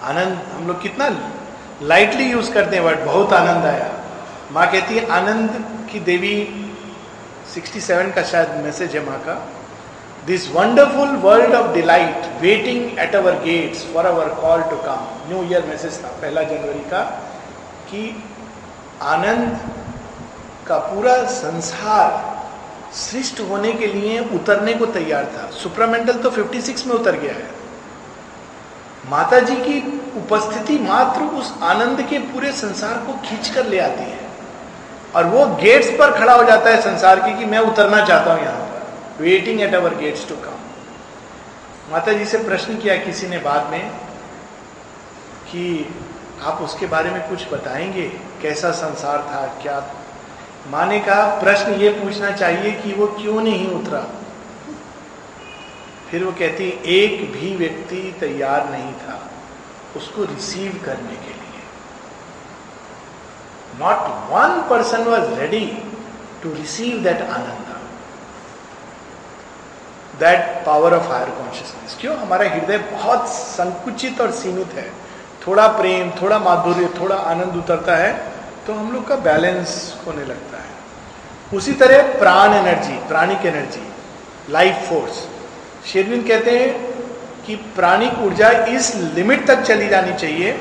आनंद, 0.04 0.40
हम 0.56 0.68
लोग 0.68 0.82
कितना 0.82 1.10
लाइटली 1.84 2.30
यूज़ 2.32 2.52
करते 2.54 2.76
हैं 2.76 2.84
वर्ड 2.84 3.00
बहुत 3.06 3.34
आनंद 3.34 3.66
आया। 3.66 3.90
माँ 4.52 4.66
कहती 4.72 4.96
है, 4.96 5.06
आनंद 5.08 5.88
की 5.92 6.00
देवी 6.02 6.36
67 7.54 8.14
का 8.16 8.22
शायद 8.24 8.64
मैसेज 8.64 8.96
है 8.96 9.06
माँ 9.06 9.20
का। 9.20 9.34
This 10.26 10.50
wonderful 10.52 11.16
world 11.18 11.54
of 11.56 11.74
delight 11.74 12.26
waiting 12.42 13.00
at 13.00 13.16
our 13.16 13.34
gates 13.44 13.84
for 13.94 14.06
our 14.06 14.30
call 14.36 14.62
to 14.62 14.78
come 14.78 15.06
new 15.30 15.44
year 15.44 15.66
message 15.66 16.04
था 16.04 16.08
पहला 16.22 16.44
जनवरी 16.44 16.80
का 16.90 17.04
कि 17.92 18.02
आनंद 19.02 19.60
का 20.68 20.78
पूरा 20.88 21.16
संसार 21.26 22.10
सृष्ट 22.96 23.40
होने 23.40 23.72
के 23.74 23.88
लिए 23.88 24.20
उतरने 24.36 24.74
को 24.74 24.86
तैयार 24.94 25.26
था। 25.26 25.50
सुप्रामेंटल 25.54 26.14
तो 26.14 26.30
56 26.32 26.86
में 26.88 26.94
उतर 26.96 27.16
गया 27.16 27.34
है। 27.34 27.48
माता 29.10 29.40
जी 29.40 29.56
की 29.58 29.80
उपस्थिति 30.18 30.78
मात्र 30.80 31.22
उस 31.38 31.54
आनंद 31.64 32.02
के 32.10 32.20
पूरे 32.32 32.52
संसार 32.52 32.98
को 33.06 33.14
खींच 33.28 33.50
कर 33.50 33.66
ले 33.66 33.80
आती 33.80 34.04
है। 34.04 34.29
और 35.16 35.26
वो 35.26 35.46
गेट्स 35.56 35.90
पर 35.90 36.20
खड़ा 36.20 36.34
हो 36.34 36.44
जाता 36.44 36.70
है 36.70 36.82
संसार 36.82 37.20
की 37.20 37.38
कि 37.38 37.46
मैं 37.46 37.60
उतरना 37.60 38.06
चाहता 38.06 38.34
हूँ 38.34 38.44
यहाँ 38.44 38.60
पर 38.60 39.24
waiting 39.24 39.62
at 39.62 39.76
our 39.76 39.96
gates 39.96 40.30
to 40.30 40.36
come 40.36 40.58
माता 41.92 42.14
जी 42.14 42.26
से 42.26 42.38
प्रश्न 42.38 42.78
किया 42.78 42.98
किसी 42.98 43.28
ने 43.28 43.38
बाद 43.38 43.72
में 43.72 43.90
कि 45.52 45.94
आप 46.42 46.62
उसके 46.62 46.86
बारे 46.86 47.10
में 47.10 47.30
कुछ 47.30 47.54
बताएँगे, 47.54 48.04
कैसा 48.42 48.72
संसार 48.72 49.18
था, 49.18 49.60
क्या? 49.62 49.94
माँ 50.68 50.86
ने 50.86 51.00
कहा, 51.00 51.40
प्रश्न 51.40 51.74
ये 51.74 51.90
पूछना 51.90 52.32
चाहिए 52.32 52.72
कि 52.72 52.94
वो 52.94 53.08
क्यों 53.08 53.42
नहीं 53.42 53.68
उतरा? 53.68 54.06
फिर 56.12 56.24
वो 56.24 56.32
कहती, 56.32 56.82
एक 56.86 57.32
भी 57.32 57.56
व्यक्ति 57.56 58.16
तैयार 58.20 58.70
नहीं 58.70 58.94
था 58.94 59.30
उसको 59.96 60.24
रिसीव 60.24 60.82
करने 60.86 61.16
के 61.16 61.34
लिए। 61.34 61.49
Not 63.80 64.08
one 64.32 64.62
person 64.70 65.04
was 65.04 65.40
ready 65.40 65.66
to 66.44 66.54
receive 66.54 67.04
that 67.04 67.22
ananda 67.22 67.68
that 70.20 70.66
power 70.66 70.94
of 70.94 71.08
higher 71.08 71.30
consciousness 71.32 71.98
क्यों? 72.02 72.16
हमारा 72.18 72.50
हृदय 72.50 72.78
बहुत 72.78 73.28
संकुचित 73.30 74.22
और 74.22 74.32
सीमित 74.32 74.74
है। 74.74 74.90
थोड़ा 75.46 75.68
प्रेम, 75.78 76.10
थोड़ा 76.12 76.40
माधुर्य, 76.40 76.90
थोड़ा 77.00 77.16
आनंद 77.16 77.56
उतरता 77.56 77.96
है 77.96 78.12
तो 78.68 78.74
हम 78.74 78.92
लोग 78.92 79.08
का 79.08 79.16
बैलेंस 79.18 79.72
होने 80.08 80.26
लगता 80.26 80.58
है। 80.58 81.58
उसी 81.58 81.74
तरह 81.74 82.02
प्राण 82.20 82.54
energy 82.54 82.98
pranic 83.08 83.46
energy 83.46 83.88
life 84.50 84.90
force 84.90 85.26
Sherwin 85.86 86.28
कहते 86.28 86.58
हैं 86.60 86.72
कि 87.46 87.56
प्राणिक 87.76 88.20
ऊर्जा 88.22 88.50
इस 88.70 88.96
लिमिट 89.16 89.48
तक 89.48 89.62
चली 89.62 89.88
जानी 89.88 90.14
चाहिए 90.14 90.52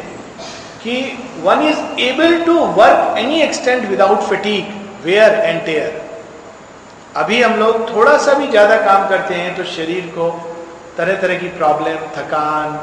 कि 0.83 0.95
one 1.42 1.62
is 1.68 1.80
able 2.02 2.42
to 2.45 2.54
work 2.76 3.18
any 3.18 3.40
extent 3.42 3.88
without 3.88 4.21
fatigue 4.28 4.75
wear 5.04 5.35
and 5.35 5.64
tear 5.64 6.07
अभी 7.16 7.42
हम 7.42 7.54
लोग 7.59 7.88
थोड़ा 7.90 8.16
सा 8.18 8.33
भी 8.35 8.47
ज़्यादा 8.49 8.76
काम 8.85 9.09
करते 9.09 9.35
हैं 9.35 9.57
तो 9.57 9.64
शरीर 9.73 10.07
को 10.16 10.30
तरह 10.97 11.21
तरह 11.21 11.38
की 11.38 11.49
प्रॉब्लम 11.59 12.07
थकान 12.16 12.76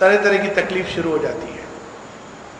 तरह 0.00 0.22
तरह 0.24 0.38
की 0.38 0.48
तकलीफ़ 0.60 0.88
शुरू 0.88 1.10
हो 1.10 1.18
जाती 1.18 1.46
है। 1.46 1.58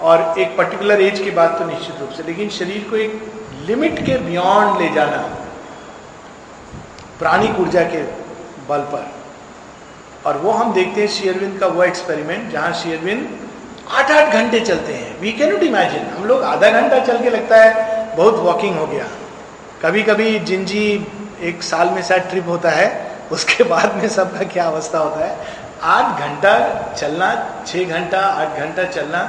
और 0.00 0.38
एक 0.40 0.56
पर्टिकुलर 0.56 1.00
एज 1.02 1.18
की 1.18 1.30
बात 1.30 1.58
तो 1.58 1.64
निश्चित 1.66 2.00
रूप 2.00 2.10
से, 2.10 2.22
लेकिन 2.22 2.48
शरीर 2.50 2.86
को 2.90 2.96
एक 2.96 3.12
लिमिट 3.66 3.98
के 4.06 4.16
बियॉन्ड 4.20 4.80
ले 4.80 4.88
जाना 4.94 5.18
प्राणिक 7.18 7.60
ऊर्जा 7.60 7.82
के 7.94 8.02
बल 8.68 8.80
पर। 8.92 9.06
और 10.26 10.36
वो 10.38 10.50
हम 10.52 10.72
देखते 10.72 11.00
हैं 11.00 11.08
शेयरविंद 11.10 11.58
का 11.60 11.66
वो 11.68 11.82
एक्सपेरिमेंट 11.84 12.50
जहाँ 12.52 12.72
शेयरविंद 12.82 13.28
आठ 13.90 14.10
आठ 14.10 14.32
घंटे 14.32 14.60
चलते 14.60 14.94
हैं। 14.94 15.18
वी 15.20 15.32
कैन 15.32 15.52
नॉट 15.52 15.62
इमेजिन 15.62 16.06
हम 16.08 16.24
लोग 16.24 16.42
आधा 16.44 16.70
घंटा 16.70 16.98
चल 17.06 17.22
के 17.22 17.30
लगता 17.30 17.56
है, 17.56 18.16
बहुत 18.16 18.34
वॉकिंग 18.40 18.76
हो 18.76 18.86
गया। 18.86 19.06
कभी 19.82 20.02
कभी 20.02 20.38
जिंजी 20.40 20.84
एक 21.42 21.62
साल 21.62 21.90
में 21.90 22.02
शायद 22.02 22.22
ट्रिप 22.30 22.48
होता 22.48 22.70
है, 22.70 22.88
उसके 23.32 23.64
बाद 23.64 23.94
में 23.96 24.08
सबका 24.08 24.44
क्या 24.46 24.64
अवस्था 24.64 24.98
होता 24.98 25.26
है? 25.26 25.58
आठ 25.82 26.20
घंटा 26.20 26.52
चलना 26.92 27.28
छः 27.66 27.88
घंटा, 27.88 28.20
आठ 28.20 28.58
घंटा 28.58 28.84
चलना 28.86 29.22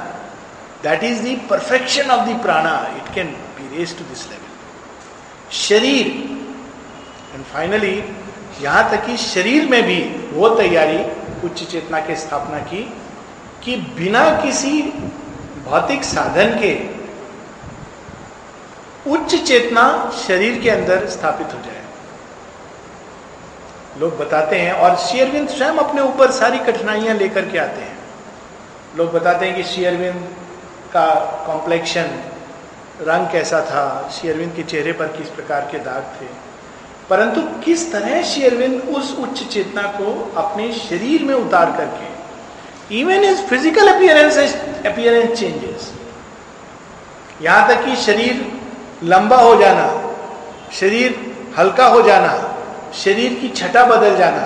that 0.82 1.04
is 1.04 1.22
the 1.22 1.34
perfection 1.50 2.10
of 2.10 2.28
the 2.28 2.40
prana 2.42 2.74
it 2.96 3.14
can 3.14 3.26
be 3.58 3.76
raised 3.76 3.96
to 3.98 4.04
this 4.04 4.26
level 4.30 5.52
शरीर 5.58 6.06
एंड 7.34 7.44
फाइनली 7.52 7.96
यहाँ 8.62 8.90
तक 8.90 9.04
कि 9.06 9.16
शरीर 9.16 9.68
में 9.68 9.82
भी 9.82 10.00
वो 10.32 10.48
तैयारी, 10.56 10.98
उच्च 11.44 11.62
चेतना 11.64 12.00
के 12.06 12.16
स्थापना 12.16 12.58
की 12.70 12.82
कि 13.64 13.76
बिना 13.76 14.42
किसी 14.42 14.82
भौतिक 15.64 16.04
साधन 16.04 16.60
के 16.62 17.02
उच्च 19.10 19.34
चेतना 19.34 20.10
शरीर 20.26 20.60
के 20.60 20.70
अंदर 20.70 21.06
स्थापित 21.06 21.46
हो 21.46 21.58
जाए। 21.62 21.82
लोग 23.98 24.18
बताते 24.18 24.58
हैं, 24.58 24.72
और 24.72 24.96
शेयरविंद 24.96 25.48
स्वयं 25.48 25.74
अपने 25.74 26.02
ऊपर 26.02 26.30
सारी 26.30 26.58
कठिनाइयाँ 26.58 27.14
लेकर 27.14 27.48
के 27.48 27.58
आते 27.58 27.80
हैं। 27.80 27.98
लोग 28.96 29.12
बताते 29.12 29.46
हैं 29.46 29.56
कि 29.56 29.62
शेयरविंद 29.62 30.36
का 30.92 31.14
कॉम्प्लेक्शन 31.46 32.10
रंग 33.00 33.26
कैसा 33.32 33.60
था 33.60 34.08
शेयरविंद 34.08 34.54
के 34.56 34.62
चेहरे 34.62 34.92
पर 34.92 35.06
किस 35.06 35.28
प्रकार 35.28 35.68
के 35.72 35.78
दाग 35.78 36.20
थे। 36.20 36.26
परंतु 37.10 37.40
किस 37.64 37.92
तरह 37.92 38.22
शेयरविंद 38.22 38.82
उस 38.82 39.18
उच्च 39.18 39.42
चेतना 39.44 39.82
को 39.82 40.32
अपने 40.36 40.72
शरीर 40.72 41.24
में 41.24 41.34
उतार 41.34 41.76
करके 41.76 42.11
even 42.92 43.24
is 43.24 43.40
physical 43.40 43.88
appearance 43.88 44.38
appearance 44.86 45.38
changes 45.38 45.92
यहाँ 47.42 47.68
तक 47.68 47.84
कि 47.84 47.96
शरीर 47.96 48.46
लंबा 49.02 49.36
हो 49.36 49.54
जाना, 49.60 49.86
शरीर 50.72 51.14
हल्का 51.58 51.86
हो 51.86 52.02
जाना, 52.02 52.32
शरीर 52.94 53.34
की 53.34 53.48
छटा 53.48 53.84
बदल 53.86 54.16
जाना, 54.16 54.44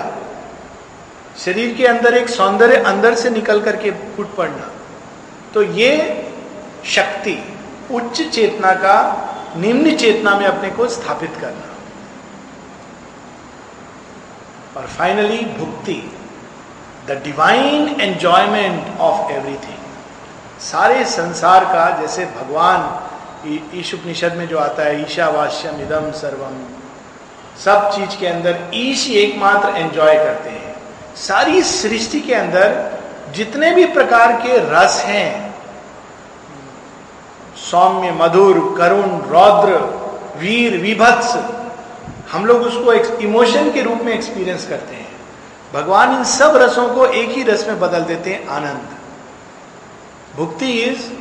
शरीर 1.45 1.75
के 1.75 1.85
अंदर 1.87 2.13
एक 2.13 2.29
सौंदर्य 2.29 2.75
अंदर 2.83 3.15
से 3.15 3.29
निकल 3.29 3.61
करके 3.61 3.91
फूट 3.91 4.35
पड़ना। 4.35 4.71
तो 5.53 5.63
ये 5.63 5.91
शक्ति, 6.85 7.37
उच्च 7.91 8.21
चेतना 8.21 8.73
का, 8.73 8.97
निम्न 9.57 9.95
चेतना 9.95 10.37
में 10.39 10.45
अपने 10.45 10.69
को 10.69 10.87
स्थापित 10.87 11.35
करना। 11.41 11.75
और 14.77 14.87
finally 14.87 15.45
भुक्ति। 15.59 16.01
The 17.07 17.21
divine 17.23 18.01
enjoyment 18.01 18.99
of 18.99 19.31
everything 19.31 19.75
सारे 20.61 21.03
संसार 21.05 21.65
का, 21.65 21.89
जैसे 22.01 22.25
भगवान 22.27 22.79
ईशुपनिषद 23.75 24.33
में 24.33 24.47
जो 24.47 24.57
आता 24.57 24.83
है, 24.83 25.01
ईशावास्यम 25.01 25.81
इदम 25.81 26.11
सर्वम, 26.11 26.55
सब 27.63 27.89
चीज़ 27.91 28.19
के 28.19 28.27
अंदर 28.27 28.59
ईश 28.75 29.09
एकमात्र 29.11 29.69
एंजॉय 29.77 30.15
करते 30.15 30.49
हैं। 30.49 30.75
सारी 31.17 31.61
सृष्टि 31.63 32.19
के 32.19 32.33
अंदर 32.33 33.31
जितने 33.35 33.71
भी 33.71 33.85
प्रकार 33.93 34.33
के 34.41 34.57
रस 34.69 35.01
हैं, 35.05 35.55
सौम्य, 37.61 38.11
मधुर, 38.11 38.59
करुण, 38.77 39.17
रौद्र, 39.29 39.79
वीर, 40.39 40.77
विभत्स, 40.77 41.35
हम 42.31 42.45
लोग 42.45 42.61
उसको 42.61 42.93
इमोशन 43.23 43.71
के 43.71 43.81
रूप 43.81 44.01
में 44.03 44.13
एक्सपीरियंस 44.13 44.67
करते 44.67 44.95
हैं। 44.95 45.16
भगवान 45.73 46.13
इन 46.13 46.23
सब 46.23 46.55
रसों 46.55 46.93
को 46.93 47.05
एक 47.05 47.29
ही 47.29 47.43
रस 47.43 47.67
में 47.67 47.79
बदल 47.79 48.03
देते 48.03 48.29
हैं 48.29 48.47
आनंद। 48.47 48.97
Bhukti 50.35 50.71
is 50.71 51.11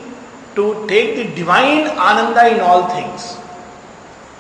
to 0.56 0.86
take 0.86 1.32
the 1.32 1.34
divine 1.34 1.88
ananda 1.88 2.42
in 2.42 2.60
all 2.60 2.96
things 2.96 3.38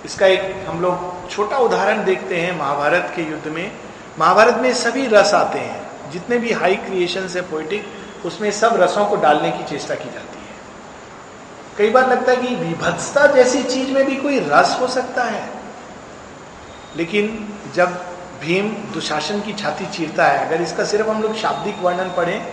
इसका 0.04 0.26
एक 0.26 0.64
हम 0.68 0.80
लोग 0.80 1.30
छोटा 1.30 1.58
उदाहरण 1.58 2.04
देखते 2.04 2.36
हैं 2.36 2.58
महाभारत 2.58 3.12
के 3.16 3.22
युद्ध 3.22 3.48
में। 3.48 3.72
महाभारत 4.18 4.54
में 4.54 4.74
सभी 4.74 5.06
रस 5.06 5.34
आते 5.34 5.58
हैं। 5.58 6.10
जितने 6.10 6.38
भी 6.38 6.52
हाई 6.52 6.76
क्रिएशन 6.76 7.28
है 7.28 7.40
पोइटिक 7.40 7.86
उसमें 8.26 8.50
सब 8.50 8.76
रसों 8.80 9.06
को 9.06 9.16
डालने 9.16 9.50
की 9.50 9.64
चेष्टा 9.64 9.94
की 9.94 10.04
जाती 10.04 10.38
है। 10.38 10.54
कई 11.78 11.90
बार 11.90 12.10
लगता 12.10 12.32
है 12.32 12.36
कि 12.36 12.54
विभत्सता 12.54 13.26
जैसी 13.26 13.62
चीज़ 13.62 13.90
में 13.90 14.06
भी 14.06 14.16
कोई 14.16 14.38
रस 14.38 14.78
हो 14.80 14.86
सकता 14.86 15.24
है। 15.24 15.50
लेकिन 16.96 17.54
जब 17.74 18.15
भीम 18.46 18.68
दुशासन 18.68 19.40
की 19.40 19.52
छाती 19.52 19.86
चीरता 19.86 20.26
है। 20.26 20.46
अगर 20.46 20.62
इसका 20.62 20.84
सिर्फ़ 20.84 21.08
हम 21.08 21.22
लोग 21.22 21.36
शाब्दिक 21.36 21.78
वर्णन 21.78 22.08
पढ़ें, 22.16 22.46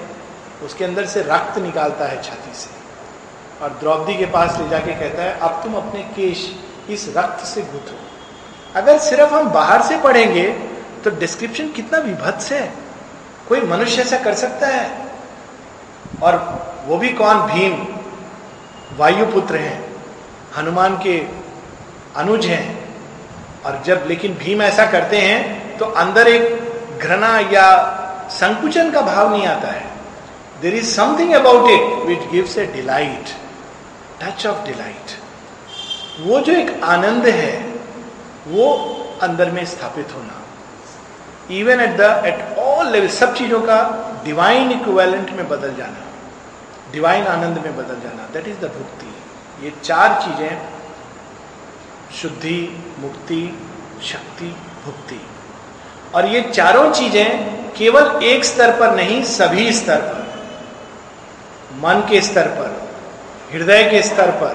उसके 0.63 0.85
अंदर 0.85 1.05
से 1.05 1.21
रक्त 1.21 1.57
निकालता 1.57 2.05
है 2.05 2.23
छाती 2.23 2.53
से। 2.53 2.69
और 3.63 3.69
द्रौपदी 3.69 4.15
के 4.15 4.25
पास 4.25 4.59
ले 4.59 4.69
जाके 4.69 4.91
कहता 4.91 5.23
है, 5.23 5.39
अब 5.39 5.63
तुम 5.63 5.75
अपने 5.75 6.03
केश 6.03 6.55
इस 6.89 7.13
रक्त 7.17 7.45
से 7.45 7.61
गुथो। 7.61 7.99
अगर 8.75 8.97
सिर्फ़ 8.97 9.33
हम 9.33 9.49
बाहर 9.49 9.81
से 9.81 9.97
पढ़ेंगे 9.97 10.49
तो 11.03 11.09
डिस्क्रिप्शन 11.09 11.69
कितना 11.69 11.99
विभत्स 11.99 12.51
है। 12.51 12.73
कोई 13.49 13.61
मनुष्य 13.61 14.01
ऐसा 14.01 14.17
कर 14.17 14.33
सकता 14.33 14.67
है? 14.67 14.97
और 16.23 16.35
वो 16.85 16.97
भी 16.97 17.09
कौन? 17.09 17.37
भीम। 17.37 17.87
वायुपुत्र 18.97 19.55
हैं। 19.55 19.95
हनुमान 20.57 20.97
के 20.97 21.27
अनुज 22.15 22.45
हैं। 22.45 22.95
और 23.65 23.83
जब, 23.85 24.05
लेकिन 24.07 24.33
भीम 24.33 24.61
ऐसा 24.61 24.85
करते 24.85 25.17
हैं 25.17 25.62
तो 25.79 25.85
अंदर 26.01 26.27
एक 26.27 26.99
घृणा 26.99 27.37
या 27.51 27.67
संकुचन 28.31 28.91
का 28.91 29.01
भाव 29.01 29.31
नहीं 29.31 29.47
आता 29.47 29.71
है। 29.71 29.85
There 30.61 30.75
is 30.75 30.93
something 30.95 31.33
about 31.33 31.69
it 31.69 32.05
which 32.07 32.29
gives 32.31 32.57
a 32.57 32.65
delight 32.73 33.33
touch 34.21 34.45
of 34.47 34.65
delight 34.67 35.17
वो 36.19 36.39
जो 36.39 36.53
एक 36.53 36.83
आनंद 36.83 37.25
है, 37.27 37.53
वो 38.47 38.65
अंदर 39.21 39.51
में 39.51 39.65
स्थापित 39.65 40.13
होना। 40.15 40.39
Even 41.51 41.79
at 41.81 41.97
the 41.97 42.01
at 42.25 42.57
all 42.59 42.91
level 42.91 43.07
सब 43.15 43.33
चीज़ों 43.35 43.59
का 43.61 43.79
डिवाइन 44.25 44.71
इक्वेलेंट 44.71 45.31
में 45.37 45.47
बदल 45.49 45.75
जाना 45.75 46.01
डिवाइन 46.91 47.25
आनंद 47.27 47.57
में 47.57 47.75
बदल 47.77 47.99
जाना 48.01 48.27
दैट 48.33 48.47
इज़ 48.47 48.57
द 48.57 48.71
भुक्ति 48.77 49.65
ये 49.65 49.71
चार 49.83 50.21
चीज़ें, 50.21 50.61
शुद्धि, 52.21 52.59
मुक्ति, 52.99 53.43
शक्ति, 54.03 54.49
भुक्ति। 54.85 55.19
और 56.15 56.25
ये 56.25 56.41
चारों 56.49 56.91
चीज़ें 56.91 57.73
केवल 57.73 58.23
एक 58.23 58.45
स्तर 58.45 58.79
पर 58.79 58.95
नहीं, 58.95 59.23
सभी 59.23 59.71
स्तर 59.73 60.01
पर। 60.01 60.21
मन 61.79 62.05
के 62.09 62.21
स्तर 62.21 62.47
पर, 62.49 62.71
हृदय 63.53 63.83
के 63.83 64.01
स्तर 64.01 64.31
पर, 64.31 64.53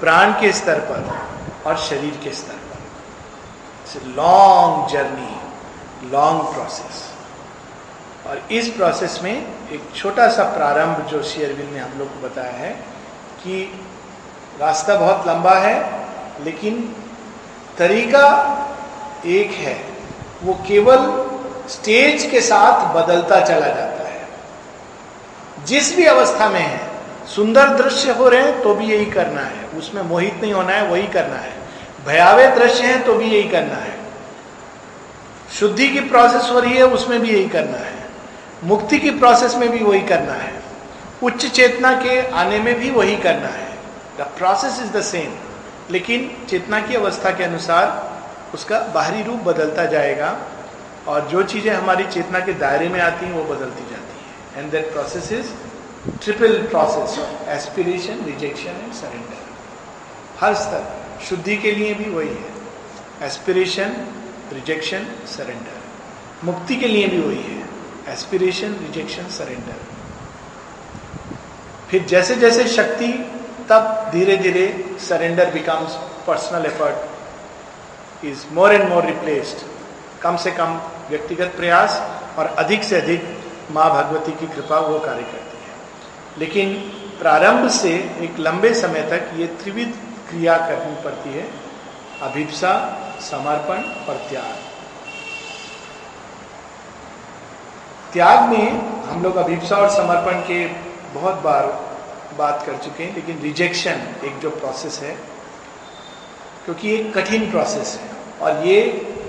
प्राण 0.00 0.32
के 0.32 0.52
स्तर 0.52 0.80
पर 0.80 1.68
और 1.68 1.76
शरीर 1.78 2.20
के 2.24 2.32
स्तर 2.32 2.54
पर। 2.54 4.06
लॉन्ग 4.16 4.88
जर्नी 4.90 6.10
लॉन्ग 6.12 6.40
प्रोसेस 6.54 7.04
और 8.26 8.42
इस 8.52 8.68
प्रोसेस 8.68 9.18
में 9.22 9.32
एक 9.32 9.82
छोटा 9.96 10.28
सा 10.28 10.42
प्रारंभ 10.56 11.06
जो 11.06 11.22
शेयरविल 11.22 11.66
ने 11.66 11.80
हम 11.80 11.98
लोग 11.98 12.08
को 12.08 12.28
बताया 12.28 12.52
है 12.52 12.70
कि 13.42 13.62
रास्ता 14.60 14.94
बहुत 14.94 15.26
लंबा 15.28 15.54
है, 15.58 15.76
लेकिन 16.44 16.94
तरीका 17.78 18.26
एक 19.26 19.50
है। 19.50 19.95
वो 20.46 20.54
केवल 20.54 20.98
स्टेज 21.68 22.30
के 22.30 22.40
साथ 22.40 22.94
बदलता 22.94 23.40
चला 23.40 23.66
जाता 23.66 24.08
है। 24.08 24.28
जिस 25.64 25.96
भी 25.96 26.04
अवस्था 26.04 26.48
में 26.48 26.60
है, 26.60 26.80
सुंदर 27.36 27.68
दृश्य 27.68 28.12
हो 28.12 28.28
रहे 28.28 28.42
हैं 28.42 28.62
तो 28.62 28.74
भी 28.74 28.84
यही 28.84 29.06
करना 29.06 29.40
है। 29.40 29.78
उसमें 29.78 30.02
मोहित 30.02 30.34
नहीं 30.42 30.52
होना 30.52 30.72
है, 30.72 30.86
वही 30.86 31.06
करना 31.06 31.36
है। 31.36 31.52
भयावे 32.06 32.46
दृश्य 32.46 32.84
हैं 32.84 33.04
तो 33.04 33.14
भी 33.14 33.24
यही 33.24 33.48
करना 33.48 33.74
है। 33.74 33.98
शुद्धि 35.60 35.88
की 35.88 36.00
प्रोसेस 36.00 36.50
हो 36.52 36.58
रही 36.58 36.76
है, 36.76 36.86
उसमें 36.86 37.20
भी 37.20 37.30
यही 37.30 37.48
करना 37.48 37.78
है। 37.78 38.06
मुक्ति 38.64 38.98
की 38.98 39.10
प्रोसेस 39.10 39.54
में 39.54 39.68
भी 39.68 39.78
वही 39.78 40.00
करना 40.00 40.32
है। 40.32 40.62
उच्च 41.22 41.46
चेतना 41.46 41.92
के 41.92 42.30
आने 42.30 42.58
में 42.58 42.74
भी 42.74 42.90
वही 42.90 43.16
करना 43.16 43.48
है। 43.48 43.70
The 44.18 44.20
process 44.20 44.80
is 44.80 44.92
the 44.92 45.02
same 45.02 45.34
लेकिन 45.92 46.46
चेतना 46.50 46.80
की 46.80 46.94
अवस्था 46.94 47.30
के 47.30 47.44
अनुसार 47.44 48.15
उसका 48.56 48.78
बाहरी 48.94 49.22
रूप 49.22 49.40
बदलता 49.44 49.84
जाएगा 49.94 50.28
और 51.08 51.28
जो 51.28 51.42
चीज़ें 51.44 51.72
हमारी 51.72 52.04
चेतना 52.12 52.38
के 52.46 52.52
दायरे 52.60 52.88
में 52.88 53.00
आती 53.00 53.26
हैं, 53.26 53.32
वो 53.32 53.44
बदलती 53.44 53.90
जाती 53.90 54.14
हैं। 54.18 54.34
And 54.56 54.70
that 54.72 54.92
process 54.92 55.32
is 55.32 55.48
triple 56.22 56.62
process 56.66 57.18
of 57.18 57.48
aspiration 57.50 58.24
rejection 58.26 58.80
and 58.82 58.92
surrender 58.92 59.44
हर 60.40 60.54
स्तर, 60.54 60.84
शुद्धि 61.28 61.56
के 61.56 61.72
लिए 61.72 61.94
भी 61.94 62.10
वही 62.10 62.28
है। 62.28 63.26
एस्पिरेशन 63.26 63.96
रिजेक्शन 64.52 65.06
सरेंडर 65.26 66.44
मुक्ति 66.44 66.76
के 66.76 66.88
लिए 66.88 67.06
भी 67.08 67.20
वही 67.20 67.42
है। 67.42 68.12
एस्पिरेशन 68.12 68.74
रिजेक्शन 68.80 69.28
सरेंडर 69.36 69.84
फिर 71.90 72.04
जैसे 72.06 72.34
जैसे 72.36 72.66
शक्ति, 72.68 73.08
तब 73.70 74.10
धीरे 74.12 74.36
धीरे 74.36 74.66
surrender 75.00 75.50
becomes 75.50 75.94
personal 76.26 76.66
effort 76.66 77.14
is 78.24 78.44
more 78.52 78.72
and 78.72 78.88
more 78.88 79.04
replaced 79.04 79.66
कम 80.22 80.36
से 80.36 80.50
कम 80.50 80.80
व्यक्तिगत 81.10 81.52
प्रयास 81.56 82.00
और 82.38 82.46
अधिक 82.46 82.84
से 82.84 83.00
अधिक 83.00 83.24
माँ 83.70 83.90
भगवती 83.90 84.32
की 84.32 84.46
कृपा 84.46 84.78
वो 84.78 84.98
कार्य 84.98 85.22
करती 85.22 85.58
है। 85.58 85.74
लेकिन 86.38 86.74
प्रारंभ 87.18 87.68
से 87.70 87.90
एक 88.20 88.38
लंबे 88.38 88.74
समय 88.74 89.02
तक 89.02 89.30
ये 89.36 89.46
त्रिविध 89.46 89.94
क्रिया 90.28 90.56
करनी 90.58 91.02
पड़ती 91.02 91.30
है, 91.30 91.48
अभिप्सा, 92.22 92.72
समर्पण 93.20 93.82
और 94.08 94.16
त्याग। 94.30 94.56
त्याग 98.12 98.48
में 98.48 98.70
हम 99.06 99.22
लोग 99.22 99.36
अभिप्सा 99.36 99.76
और 99.76 99.90
समर्पण 99.90 100.40
के 100.40 100.66
बहुत 101.14 101.34
बार 101.34 101.66
बात 102.38 102.62
कर 102.66 102.76
चुके 102.76 103.04
हैं, 103.04 103.14
लेकिन 103.14 103.38
रिजेक्शन 103.38 104.02
एक 104.24 104.38
जो 104.38 104.50
प्रोसेस 104.50 104.98
है 105.02 105.16
क्योंकि 106.66 106.94
एक 106.94 107.12
कठिन 107.14 107.50
प्रोसेस 107.50 107.98
है। 108.02 108.14
और 108.40 108.66
ये 108.66 108.80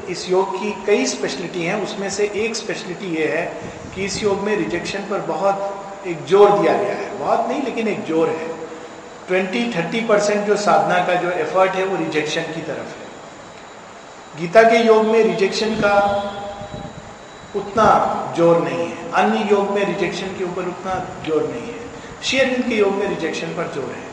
इस 0.09 0.29
योग 0.29 0.55
की 0.59 0.71
कई 0.85 1.05
स्पेशलिटी 1.05 1.63
हैं, 1.63 1.81
उसमें 1.83 2.09
से 2.09 2.31
एक 2.35 2.55
स्पेशलिटी 2.55 3.15
ये 3.15 3.27
है 3.27 3.45
कि 3.95 4.05
इस 4.05 4.23
योग 4.23 4.39
में 4.39 4.55
रिजेक्शन 4.55 4.99
पर 4.99 5.19
बहुत 5.19 6.05
एक 6.07 6.25
ज़ोर 6.25 6.49
दिया 6.59 6.73
गया 6.73 6.95
है। 6.95 7.17
बहुत 7.19 7.47
नहीं, 7.49 7.61
लेकिन 7.61 7.87
एक 7.87 8.05
ज़ोर 8.05 8.29
है। 8.29 8.47
ट्वेंटी, 9.27 9.63
थर्टी 9.77 10.01
परसेंट 10.01 10.45
जो 10.47 10.55
साधना 10.55 10.97
का 11.07 11.15
जो 11.15 11.31
एफर्ट 11.31 11.71
है, 11.71 11.85
वो 11.85 11.97
रिजेक्शन 11.97 12.41
की 12.41 12.61
तरफ़ 12.61 12.95
है। 12.95 13.05
गीता 14.39 14.63
के 14.63 14.77
योग 14.77 15.05
में 15.05 15.23
रिजेक्शन 15.23 15.75
का 15.75 15.95
उतना 17.55 17.85
ज़ोर 18.37 18.61
नहीं 18.63 18.87
है। 18.87 19.11
अन्य 19.11 19.47
योग 19.51 19.71
में 19.71 19.83
रिजेक्शन 19.85 20.27
के 20.27 20.43
ऊपर 20.43 20.67
उतना 20.67 20.93
ज़ोर 21.27 21.43
नहीं 21.43 21.61
है। 21.61 22.23
शेयरविंद 22.23 22.69
के 22.69 22.75
योग 22.75 22.93
में 22.93 23.07
रिजेक्शन 23.09 23.47
पर 23.47 23.71
ज़ोर 23.75 23.93
है। 23.93 24.03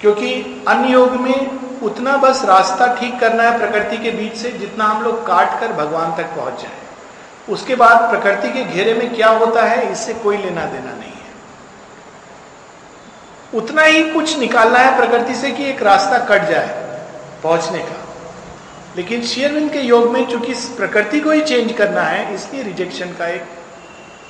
क्योंकि 0.00 0.64
अन्य 0.68 0.92
योग 0.92 1.10
में 1.10 1.67
उतना 1.82 2.16
बस 2.16 2.44
रास्ता 2.44 2.86
ठीक 2.94 3.18
करना 3.20 3.42
है 3.42 3.58
प्रकृति 3.58 3.96
के 3.96 4.10
बीच 4.10 4.36
से 4.36 4.50
जितना 4.52 4.84
हम 4.84 5.02
लोग 5.02 5.26
काट 5.26 5.60
कर 5.60 5.72
भगवान 5.74 6.16
तक 6.16 6.34
पहुँच 6.36 6.62
जाए। 6.62 6.86
उसके 7.48 7.74
बाद 7.76 8.10
प्रकृति 8.10 8.48
के 8.52 8.64
घेरे 8.64 8.94
में 8.94 9.14
क्या 9.14 9.28
होता 9.28 9.62
है, 9.64 9.92
इससे 9.92 10.14
कोई 10.14 10.36
लेना 10.36 10.64
देना 10.64 10.92
नहीं 10.92 11.12
है। 11.12 11.16
उतना 13.54 13.82
ही 13.82 14.02
कुछ 14.12 14.38
निकालना 14.38 14.78
है 14.78 14.96
प्रकृति 14.96 15.34
से 15.34 15.50
कि 15.50 15.64
एक 15.64 15.82
रास्ता 15.82 16.18
कट 16.26 16.48
जाए 16.50 16.68
पहुँचने 17.42 17.78
का। 17.78 18.04
लेकिन 18.96 19.22
शेयरविंद 19.24 19.70
के 19.72 19.80
योग 19.80 20.10
में 20.12 20.26
चूँकि 20.26 20.54
प्रकृति 20.76 21.20
को 21.20 21.30
ही 21.30 21.40
चेंज 21.42 21.72
करना 21.72 22.02
है, 22.02 22.34
इसलिए 22.34 22.62
रिजेक्शन 22.62 23.12
का 23.18 23.26
एक 23.26 23.44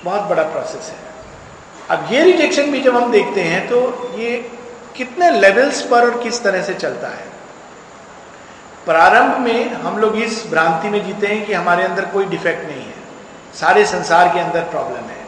बहुत 0.05 0.23
बड़ा 0.23 0.43
प्रोसेस 0.45 0.91
है। 0.91 0.97
अब 1.91 2.13
ये 2.13 2.23
रिजेक्शन 2.25 2.71
भी 2.71 2.81
जब 2.81 2.97
हम 2.97 3.11
देखते 3.13 3.43
हैं 3.43 3.67
तो 3.69 3.81
ये 4.19 4.37
कितने 4.97 5.31
लेवल्स 5.31 5.81
पर 5.83 6.05
और 6.05 6.23
किस 6.23 6.43
तरह 6.43 6.63
से 6.63 6.75
चलता 6.75 7.09
है? 7.09 7.27
प्रारंभ 8.89 9.39
में 9.39 9.73
हम 9.77 9.99
लोग 9.99 10.15
इस 10.17 10.45
भ्रांति 10.51 10.89
में 10.89 11.05
जीते 11.07 11.27
हैं 11.27 11.45
कि 11.47 11.53
हमारे 11.53 11.83
अंदर 11.85 12.05
कोई 12.05 12.25
डिफेक्ट 12.27 12.65
नहीं 12.67 12.83
है। 12.83 12.95
सारे 13.55 13.85
संसार 13.87 14.29
के 14.35 14.41
अंदर 14.41 14.63
प्रॉब्लम 14.71 15.09
है। 15.09 15.27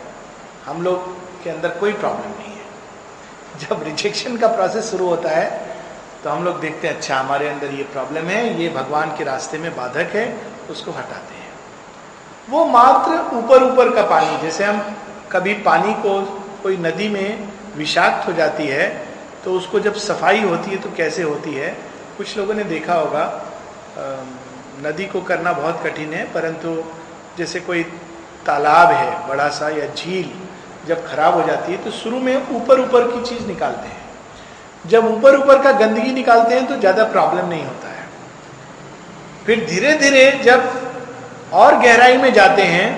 हम 0.66 0.80
लोग 0.82 1.08
के 1.44 1.50
अंदर 1.50 1.68
कोई 1.80 1.92
प्रॉब्लम 1.94 2.30
नहीं 2.30 2.52
है। 2.52 3.58
जब 3.60 3.82
रिजेक्शन 3.84 4.36
का 4.36 4.48
प्रोसेस 4.48 4.90
शुरू 4.90 5.08
होता 5.08 5.30
है 5.30 5.68
तो 6.24 6.30
हम 6.30 6.44
लोग 6.44 6.60
देखते 6.60 6.88
हैं 6.88 6.94
अच्छा 6.94 7.18
हमारे 7.18 7.48
अंदर 7.48 7.74
ये 7.74 7.82
प्रॉब्लम 7.92 8.24
है, 8.26 8.62
ये 8.62 8.68
भगवान 8.70 9.14
के 9.18 9.24
रास्ते 9.24 9.58
में 9.58 9.70
बाधक 9.76 10.14
है, 10.14 10.24
उसको 10.70 10.90
हटाते 10.92 11.34
हैं। 11.34 11.52
वो 12.48 12.64
मात्र 12.68 13.20
ऊपर 13.36 13.62
ऊपर 13.64 13.94
का 13.94 14.02
पानी, 14.06 14.42
जैसे 14.42 14.64
हम 14.64 14.96
कभी 15.32 15.54
पानी 15.62 15.94
को 16.02 16.20
कोई 16.62 16.76
नदी 16.78 17.08
में 17.08 17.48
विषाक्त 17.76 18.26
हो 18.28 18.32
जाती 18.32 18.66
है 18.68 18.88
तो 19.44 19.52
उसको 19.52 19.80
जब 19.80 19.94
सफ़ाई 20.00 20.42
होती 20.42 20.70
है 20.70 20.76
तो 20.78 20.90
कैसे 20.96 21.22
होती 21.22 21.54
है? 21.54 21.76
कुछ 22.18 22.36
लोगों 22.38 22.54
ने 22.54 22.64
देखा 22.66 22.94
होगा 22.94 23.24
नदी 24.82 25.04
को 25.06 25.20
करना 25.22 25.52
बहुत 25.52 25.82
कठिन 25.84 26.12
है, 26.12 26.24
परंतु 26.32 26.82
जैसे 27.38 27.60
कोई 27.60 27.82
तालाब 28.46 28.90
है, 28.90 29.28
बड़ा 29.28 29.48
सा 29.50 29.68
या 29.70 29.86
झील 29.86 30.30
जब 30.88 31.06
खराब 31.06 31.34
हो 31.34 31.42
जाती 31.46 31.72
है 31.72 31.78
तो 31.84 31.90
शुरू 31.92 32.18
में 32.20 32.36
ऊपर 32.50 32.80
ऊपर 32.80 33.06
की 33.08 33.24
चीज़ 33.24 33.46
निकालते 33.46 33.88
हैं। 33.88 33.98
जब 34.84 35.06
ऊपर 35.06 35.36
ऊपर 35.36 35.62
का 35.62 35.72
गंदगी 35.78 36.12
निकालते 36.12 36.54
हैं 36.54 36.66
तो 36.66 36.76
ज़्यादा 36.76 37.04
प्रॉब्लम 37.06 37.48
नहीं 37.48 37.64
होता 37.64 37.88
है। 37.88 38.08
फिर 39.46 39.64
धीरे 39.66 39.92
धीरे 39.98 40.30
जब 40.44 41.50
और 41.54 41.76
गहराई 41.78 42.16
में 42.18 42.32
जाते 42.32 42.62
हैं 42.64 42.88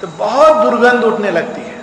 तो 0.00 0.06
बहुत 0.08 0.62
दुर्गंध 0.62 1.04
उठने 1.04 1.30
लगती 1.30 1.60
है। 1.60 1.78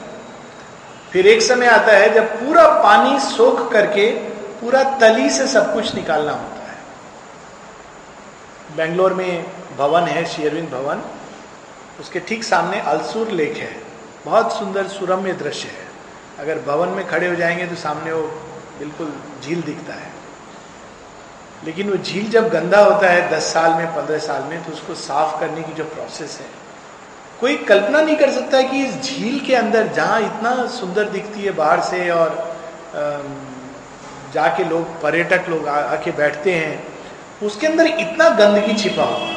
फिर 1.11 1.27
एक 1.27 1.41
समय 1.41 1.67
आता 1.67 1.91
है, 1.93 2.13
जब 2.13 2.25
पूरा 2.39 2.67
पानी 2.83 3.19
सोख 3.21 3.71
करके 3.71 4.09
पूरा 4.59 4.83
तली 4.99 5.29
से 5.29 5.47
सब 5.47 5.73
कुछ 5.73 5.93
निकालना 5.95 6.31
होता 6.31 6.51
है। 6.51 6.56
बेंगलोर 8.75 9.13
में 9.13 9.45
भवन 9.77 10.03
है 10.03 10.25
शेयरविंद 10.25 10.69
भवन। 10.69 11.01
उसके 11.99 12.19
ठीक 12.19 12.43
सामने 12.43 12.79
अलसूर 12.79 13.31
लेक 13.31 13.57
है। 13.57 13.75
बहुत 14.25 14.53
सुंदर 14.53 14.87
सुरम्य 14.87 15.33
दृश्य 15.33 15.67
है। 15.67 15.85
अगर 16.39 16.59
भवन 16.61 16.89
में 16.89 17.07
खड़े 17.07 17.27
हो 17.27 17.35
जाएँगे 17.35 17.67
तो 17.67 17.75
सामने 17.75 18.11
वो 18.11 18.21
बिल्कुल 18.79 19.13
झील 19.43 19.61
दिखता 19.61 19.93
है। 19.93 20.11
लेकिन 21.65 21.89
वो 21.89 21.97
झील 21.97 22.29
जब 22.29 22.49
गंदा 22.49 22.79
होता 22.79 23.09
है, 23.09 23.29
दस 23.31 23.53
साल 23.53 23.73
में, 23.73 23.87
पंद्रह 23.87 24.17
साल 24.17 24.43
में 24.43 24.63
तो 24.65 24.71
उसको 24.71 24.95
साफ़ 24.95 25.39
करने 25.39 25.61
की 25.61 25.73
जो 25.73 25.83
प्रोसेस 25.85 26.37
है, 26.41 26.45
कोई 27.39 27.55
कल्पना 27.63 28.01
नहीं 28.01 28.15
कर 28.15 28.31
सकता 28.31 28.57
है 28.57 28.63
कि 28.63 28.83
इस 28.85 28.95
झील 29.03 29.39
के 29.39 29.55
अंदर 29.55 29.87
जहाँ 29.87 30.19
इतना 30.21 30.67
सुंदर 30.67 31.09
दिखती 31.09 31.41
है 31.41 31.51
बाहर 31.51 31.81
से 31.81 32.09
और 32.09 32.35
जाके 34.33 34.63
लोग, 34.63 35.01
पर्यटक 35.01 35.49
लोग 35.49 35.67
आके 35.67 36.11
बैठते 36.11 36.53
हैं 36.53 36.96
उसके 37.43 37.67
अंदर 37.67 37.85
इतना 37.87 38.29
गंदगी 38.29 38.73
छिपा 38.73 39.03
हुआ 39.03 39.35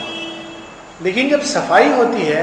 लेकिन 1.02 1.28
जब 1.30 1.42
सफ़ाई 1.46 1.88
होती 1.90 2.22
है 2.22 2.42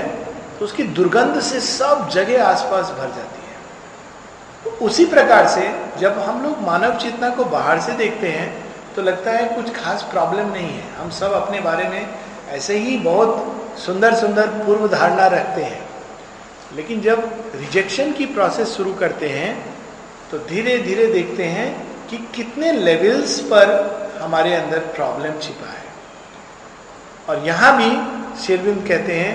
तो 0.59 0.65
उसकी 0.65 0.83
दुर्गंध 0.99 1.39
से 1.41 1.59
सब 1.61 2.07
जगह 2.09 2.43
आसपास 2.43 2.89
भर 2.89 3.07
जाती 3.07 3.41
है। 3.41 3.55
तो 4.63 4.85
उसी 4.85 5.05
प्रकार 5.05 5.47
से 5.47 5.67
जब 5.99 6.17
हम 6.19 6.41
लोग 6.43 6.61
मानव 6.61 6.97
चेतना 6.99 7.29
को 7.29 7.45
बाहर 7.47 7.79
से 7.79 7.93
देखते 7.95 8.27
हैं 8.29 8.47
तो 8.95 9.01
लगता 9.01 9.31
है 9.31 9.45
कुछ 9.55 9.73
खास 9.75 10.03
प्रॉब्लम 10.11 10.49
नहीं 10.53 10.69
है। 10.69 10.95
हम 10.95 11.09
सब 11.09 11.33
अपने 11.33 11.59
बारे 11.61 11.87
में 11.89 12.07
ऐसे 12.49 12.77
ही 12.77 12.97
बहुत 12.97 13.75
सुंदर 13.79 14.15
सुंदर 14.15 14.47
पूर्व 14.63 14.87
धारणा 14.87 15.27
रखते 15.27 15.63
हैं। 15.63 15.85
लेकिन 16.75 17.01
जब 17.01 17.51
रिजेक्शन 17.55 18.11
की 18.11 18.25
प्रोसेस 18.27 18.75
शुरू 18.77 18.93
करते 18.93 19.29
हैं 19.29 19.53
तो 20.31 20.37
धीरे 20.49 20.77
धीरे 20.77 21.05
देखते 21.07 21.43
हैं 21.45 21.69
कि 22.09 22.17
कितने 22.35 22.71
लेवल्स 22.71 23.39
पर 23.53 23.75
हमारे 24.19 24.53
अंदर 24.56 24.80
प्रॉब्लम 24.95 25.39
छिपा 25.41 25.69
है। 25.69 25.86
और 27.30 27.45
यहाँ 27.45 27.75
भी 27.77 27.89
शेरविंद 28.41 28.88
कहते 28.88 29.13
हैं 29.13 29.34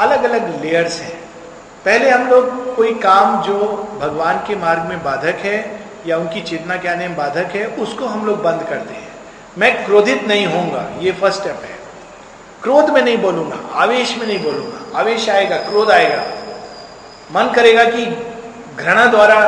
अलग 0.00 0.24
अलग 0.24 0.62
लेयर्स 0.62 1.00
हैं। 1.00 1.16
पहले 1.84 2.10
हम 2.10 2.28
लोग 2.30 2.74
कोई 2.76 2.94
काम 3.00 3.42
जो 3.42 3.58
भगवान 4.00 4.38
के 4.46 4.56
मार्ग 4.56 4.88
में 4.88 5.02
बाधक 5.04 5.44
है 5.44 5.58
या 6.06 6.16
उनकी 6.18 6.40
चेतना 6.42 6.76
के 6.76 6.88
आने 6.88 7.08
में 7.08 7.16
बाधक 7.16 7.54
है, 7.54 7.66
उसको 7.66 8.06
हम 8.06 8.26
लोग 8.26 8.42
बंद 8.42 8.62
करते 8.62 8.94
हैं 8.94 9.06
मैं 9.58 9.84
क्रोधित 9.84 10.22
नहीं 10.28 10.46
होऊँगा, 10.46 10.86
ये 11.00 11.12
फ़र्स्ट 11.12 11.40
स्टेप 11.40 11.62
है। 11.64 11.76
क्रोध 12.62 12.90
में 12.90 13.00
नहीं 13.02 13.18
बोलूँगा, 13.18 13.56
आवेश 13.74 14.16
में 14.18 14.26
नहीं 14.26 14.42
बोलूँगा। 14.42 14.98
आवेश 14.98 15.28
आएगा, 15.28 15.56
क्रोध 15.60 15.90
आएगा। 15.90 16.22
मन 17.32 17.52
करेगा 17.54 17.84
कि 17.86 18.04
घृणा 18.76 19.06
द्वारा 19.06 19.40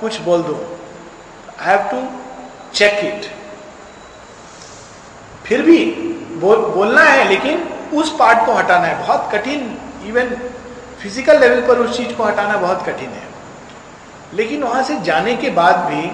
कुछ 0.00 0.20
बोल 0.20 0.42
दो। 0.42 0.54
I 1.60 1.66
have 1.66 1.88
to 1.90 2.06
check 2.74 3.04
it 3.04 3.30
फिर 5.48 5.62
भी 5.62 5.84
बोल, 6.40 6.56
बोलना 6.56 7.02
है, 7.02 7.28
लेकिन 7.28 7.62
उस 7.94 8.14
पार्ट 8.18 8.44
को 8.46 8.52
हटाना 8.54 8.86
है। 8.86 8.98
बहुत 8.98 9.30
कठिन 9.32 9.60
इवन 10.06 10.34
फ़िज़िकल 11.02 11.40
लेवल 11.40 11.60
पर 11.66 11.78
उस 11.78 11.96
चीज़ 11.96 12.12
को 12.14 12.24
हटाना 12.24 12.56
बहुत 12.56 12.82
कठिन 12.86 13.10
है। 13.10 13.26
लेकिन 14.34 14.62
वहाँ 14.62 14.82
से 14.82 15.00
जाने 15.00 15.34
के 15.36 15.50
बाद 15.50 15.76
भी 15.90 16.10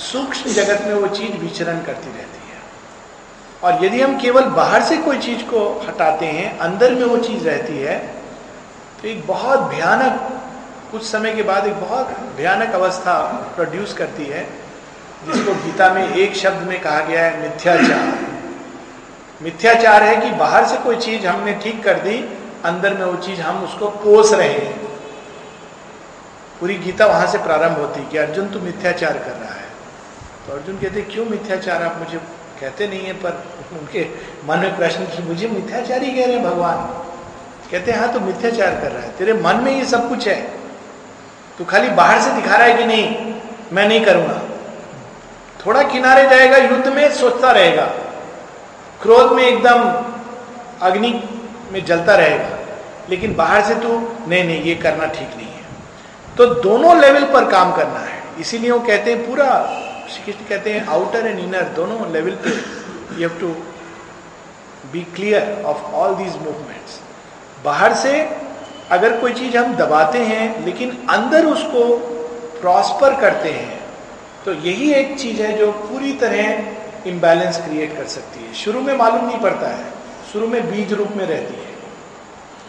सूक्ष्म 0.00 0.50
जगत 0.52 0.84
में 0.86 0.94
वो 0.94 1.06
चीज़ 1.08 1.36
विचरण 1.38 1.80
करती 1.82 2.10
रहती 2.10 2.50
है। 2.50 2.60
और 3.62 3.84
यदि 3.84 4.00
हम 4.00 4.18
केवल 4.20 4.44
बाहर 4.56 4.82
से 4.82 4.96
कोई 4.98 5.18
चीज़ 5.18 5.42
को 5.44 5.62
हटाते 5.88 6.26
हैं, 6.26 6.58
अंदर 6.58 6.94
में 6.94 7.04
वो 7.04 7.16
चीज़ 7.18 7.44
रहती 7.44 7.78
है 7.78 7.98
तो 9.02 9.08
एक 9.08 9.26
बहुत 9.26 9.60
भयानक, 9.70 10.20
कुछ 10.92 11.02
समय 11.02 11.34
के 11.34 11.42
बाद 11.42 11.66
एक 11.66 11.80
बहुत 11.80 12.16
भयानक 12.36 12.74
अवस्था 12.74 13.18
प्रोड्यूस 13.56 13.92
करती 13.94 14.24
है, 14.24 14.46
जिसको 15.26 15.54
गीता 15.56 15.92
में 15.94 16.06
एक 16.06 16.36
शब्द 16.36 16.66
में 16.68 16.80
कहा 16.80 17.00
गया 17.00 17.24
है, 17.24 17.42
मिथ्याचार। 17.42 18.25
मिथ्याचार 19.42 20.02
है 20.02 20.16
कि 20.16 20.30
बाहर 20.30 20.66
से 20.66 20.76
कोई 20.76 20.96
चीज़ 20.96 21.26
हमने 21.26 21.54
ठीक 21.54 21.84
कर 21.84 21.94
दी, 21.94 22.38
अंदर 22.64 22.94
में 22.94 23.06
वो 23.06 23.16
चीज़ 23.16 23.40
हम 23.40 23.64
उसको 23.64 23.90
कोस 23.90 24.32
रहे 24.32 24.48
हैं। 24.48 24.86
पूरी 26.60 26.74
गीता 26.74 27.06
वहाँ 27.06 27.26
से 27.26 27.38
प्रारंभ 27.38 27.78
होती 27.78 28.10
कि 28.10 28.18
अर्जुन 28.18 28.48
तू 28.48 28.60
मिथ्याचार 28.60 29.12
कर 29.12 29.30
रहा 29.30 29.54
है। 29.54 29.66
तो 30.46 30.52
अर्जुन 30.52 30.76
कहते, 30.76 31.02
क्यों 31.02 31.26
मिथ्याचार? 31.26 31.82
आप 31.82 31.96
मुझे 31.98 32.18
कहते 32.60 32.86
नहीं 32.86 33.02
है, 33.02 33.12
पर 33.12 33.44
उनके 33.72 34.08
मन 34.44 34.58
में 34.58 34.76
प्रश्न 34.76 35.06
मुझे 35.24 35.48
मिथ्याचार 35.48 36.02
ही 36.02 36.10
कह 36.10 36.26
रहे 36.26 36.34
हैं 36.34 36.44
भगवान? 36.44 36.76
कहते 37.70 37.92
हैं 37.92 37.98
हाँ 37.98 38.12
तो 38.12 38.20
मिथ्याचार 38.20 38.70
कर 38.70 38.92
रहा 38.92 39.02
है। 39.02 39.10
तेरे 39.10 39.32
मन 39.32 39.56
में 39.56 39.78
ये 39.78 39.84
सब 39.84 40.08
कुछ 40.08 40.28
है। 40.28 40.42
तू 41.58 41.64
खाली 41.64 41.88
बाहर 41.88 42.20
से 42.20 42.30
दिखा 42.30 42.56
रहा 42.56 42.66
है 42.66 42.74
कि 42.74 42.84
नहीं? 42.84 43.34
मैं 43.72 43.88
नहीं 43.88 44.04
करूँगा। 44.04 44.42
थोड़ा 45.66 45.82
किनारे 45.82 46.28
जाएगा, 46.28 46.56
युद्ध 46.56 46.88
में 46.88 47.12
सोचता 47.12 47.50
रहेगा। 47.50 48.05
क्रोध 49.02 49.32
में 49.32 49.42
एकदम 49.44 49.80
अग्नि 50.86 51.12
में 51.72 51.84
जलता 51.84 52.14
रहेगा। 52.14 52.58
लेकिन 53.10 53.34
बाहर 53.34 53.62
से 53.64 53.74
तू, 53.74 53.98
नहीं 54.28 54.44
नहीं, 54.44 54.62
ये 54.62 54.74
करना 54.74 55.06
ठीक 55.06 55.36
नहीं 55.36 55.46
है। 55.46 56.36
तो 56.36 56.46
दोनों 56.62 56.96
लेवल 57.00 57.24
पर 57.24 57.50
काम 57.50 57.72
करना 57.72 57.98
है। 58.00 58.22
इसीलिए 58.40 58.70
वो 58.70 58.78
कहते 58.80 59.12
हैं, 59.12 59.26
पूरा 59.26 59.48
श्री 60.10 60.24
कृष्ण 60.24 60.48
कहते 60.48 60.72
हैं 60.72 60.86
आउटर 60.86 61.26
एंड 61.26 61.38
इनर 61.38 61.62
दोनों 61.76 62.10
लेवल 62.12 62.34
पे 62.44 62.50
you 63.20 63.28
have 63.28 63.38
to 63.40 63.48
be 64.92 65.00
clear 65.14 65.62
of 65.66 65.94
all 65.94 66.14
these 66.14 66.36
movements 66.36 67.00
बाहर 67.64 67.94
से 67.94 68.18
अगर 68.90 69.16
कोई 69.20 69.32
चीज़ 69.32 69.56
हम 69.56 69.74
दबाते 69.76 70.18
हैं, 70.18 70.64
लेकिन 70.64 70.90
अंदर 71.10 71.46
उसको 71.46 71.84
प्रॉस्पर 72.60 73.20
करते 73.20 73.50
हैं 73.50 73.80
तो 74.44 74.52
यही 74.52 74.92
एक 74.94 75.18
चीज़ 75.18 75.42
है 75.42 75.56
जो 75.58 75.70
पूरी 75.72 76.12
तरह 76.12 76.42
इम्बैलेंस 77.06 77.56
क्रिएट 77.64 77.96
कर 77.96 78.06
सकती 78.06 78.44
है। 78.44 78.52
शुरू 78.54 78.80
में 78.80 78.96
मालूम 78.96 79.24
नहीं 79.26 79.40
पड़ता 79.40 79.68
है। 79.68 79.84
शुरू 80.32 80.48
में 80.48 80.70
बीज 80.70 80.92
रूप 80.92 81.08
में 81.08 81.24
रहती 81.26 81.54
है। 81.54 81.74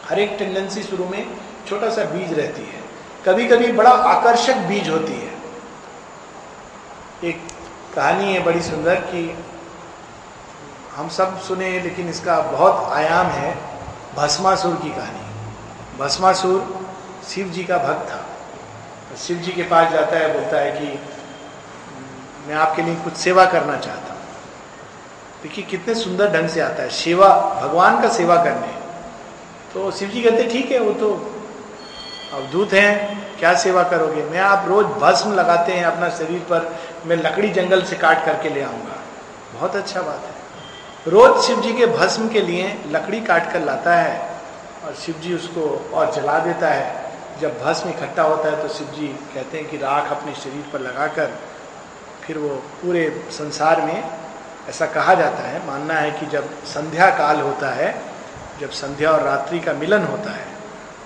हर 0.10 0.19
एक 0.19 0.36
टेंडेंसी 0.39 0.84
शुरू 0.84 1.06
में 1.06 1.26
छोटा 1.67 1.89
सा 1.89 2.04
बीज 2.04 2.34
रहती 2.34 2.62
है। 2.62 2.82
कभी 3.26 3.47
कभी 3.47 3.71
बड़ा 3.71 3.89
आकर्षक 3.89 4.58
बीज 4.67 4.89
होती 4.89 5.13
है। 5.13 5.36
एक 7.23 7.47
कहानी 7.95 8.34
है 8.34 8.43
बड़ी 8.43 8.62
सुंदर 8.62 8.95
कि 8.95 9.21
हम 10.95 11.10
सब 11.10 11.39
सुने 11.41 11.80
लेकिन 11.80 12.10
इसका 12.10 12.39
बहुत 12.41 12.91
आयाम 12.93 13.28
है 13.28 13.56
भस्मासुर 14.15 14.76
की 14.76 14.89
कहानी। 14.89 15.97
भस्मासुर 16.00 16.88
शिव 17.30 17.47
जी 17.47 17.63
का 17.63 17.78
भक्त 17.78 18.10
था। 18.12 18.26
शिव 19.17 19.38
जी 19.38 19.52
के 19.52 19.63
पास 19.63 19.91
जाता 19.91 20.17
है, 20.17 20.34
बोलता 20.34 20.58
है 20.58 20.71
कि 20.71 20.88
मैं 22.47 22.56
आपके 22.56 22.82
लिए 22.82 22.95
कुछ 22.95 23.13
सेवा 23.13 23.45
करना 23.45 23.78
चाहता 23.78 24.13
हूँ। 24.13 24.16
देखिए, 25.43 25.65
कितने 25.65 25.95
सुंदर 25.95 26.32
ढंग 26.32 26.50
से 26.50 26.62
आता 26.62 26.84
है। 26.84 26.89
सेवा, 26.89 27.28
भगवान 27.62 28.02
का 28.02 28.10
सेवा 28.10 28.36
करने। 28.36 28.67
तो 29.73 29.91
शिव 29.91 30.10
जी 30.10 30.21
कहते, 30.21 30.43
ठीक 30.43 30.71
है, 30.71 30.80
वो 30.80 30.91
तो 30.91 31.13
अवधूत 32.34 32.73
हैं, 32.73 33.17
क्या 33.39 33.54
सेवा 33.54 33.84
करोगे? 33.84 34.23
मैं 34.23 34.39
आप 34.39 34.67
रोज 34.67 34.86
भस्म 34.86 35.34
लगाते 35.34 35.73
हैं 35.73 35.86
अपना 35.86 36.10
शरीर 36.10 36.39
पर, 36.39 36.80
मैं 37.06 37.15
लकड़ी 37.15 37.50
जंगल 37.50 37.84
से 37.84 37.95
काट 37.95 38.26
करके 38.26 38.50
ले 38.50 38.62
आऊँगा। 38.62 38.95
बहुत 39.54 39.76
अच्छा 39.76 40.02
बात 40.02 40.23
है। 40.26 41.12
रोज 41.12 41.41
शिव 41.43 41.62
जी 41.62 41.73
के 41.73 41.86
भस्म 41.86 42.28
के 42.30 42.41
लिए 42.41 42.78
लकड़ी 42.88 43.21
काट 43.21 43.52
कर 43.54 43.62
लाता 43.62 43.95
है 43.95 44.39
और 44.86 44.93
शिव 44.93 45.15
जी 45.15 45.34
उसको 45.34 45.91
और 45.93 46.12
जला 46.12 46.39
देता 46.39 46.69
है। 46.69 47.06
जब 47.41 47.62
भस्म 47.63 47.89
इकट्ठा 47.89 48.23
होता 48.23 48.50
है 48.50 48.62
तो 48.62 48.73
शिव 48.73 48.88
जी 48.88 49.08
कहते 49.08 49.58
हैं 49.58 49.69
कि 49.69 49.78
राख 49.78 50.12
अपने 50.12 50.34
शरीर 50.34 50.63
पर 50.73 50.80
लगाकर 50.80 51.34
फिर 52.21 52.38
वो 52.38 52.50
पूरे 52.50 53.26
संसार 53.32 53.82
में 53.82 54.04
ऐसा 54.69 54.86
कहा 54.86 55.13
जाता 55.13 55.43
है, 55.43 55.65
मानना 55.67 55.93
है 55.93 56.12
कि 56.12 56.25
जब 56.25 56.49
संध्या 56.65 57.10
काल 57.10 57.39
होता 57.41 57.69
है, 57.69 57.95
जब 58.62 58.69
संध्या 58.69 59.12
और 59.12 59.23
रात्रि 59.23 59.60
का 59.60 59.73
मिलन 59.73 60.03
होता 60.03 60.32
है, 60.32 60.45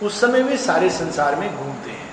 उस 0.03 0.19
समय 0.21 0.41
वे 0.41 0.57
सारे 0.57 0.89
संसार 0.89 1.35
में 1.35 1.49
घूमते 1.57 1.89
हैं। 1.89 2.09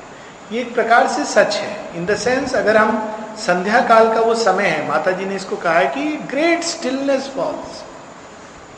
ये 0.53 0.61
एक 0.61 0.75
प्रकार 0.75 1.09
से 1.09 1.25
सच 1.25 1.57
है। 1.57 1.97
इन 1.97 2.07
द 2.07 2.17
सेंस 2.17 2.55
अगर 2.55 2.77
हम 2.77 2.99
संध्या 3.39 3.81
काल 3.81 4.13
का 4.15 4.21
वो 4.21 4.35
समय 4.35 4.65
है 4.65 4.87
माता 4.89 5.11
जी 5.11 5.25
ने 5.25 5.37
इसको 5.37 5.57
कहा 5.57 5.79
है 5.79 5.87
कि 5.87 6.05
ग्रेट 6.31 6.63
स्टिलनेस 6.63 7.31
फॉल्स 7.37 7.83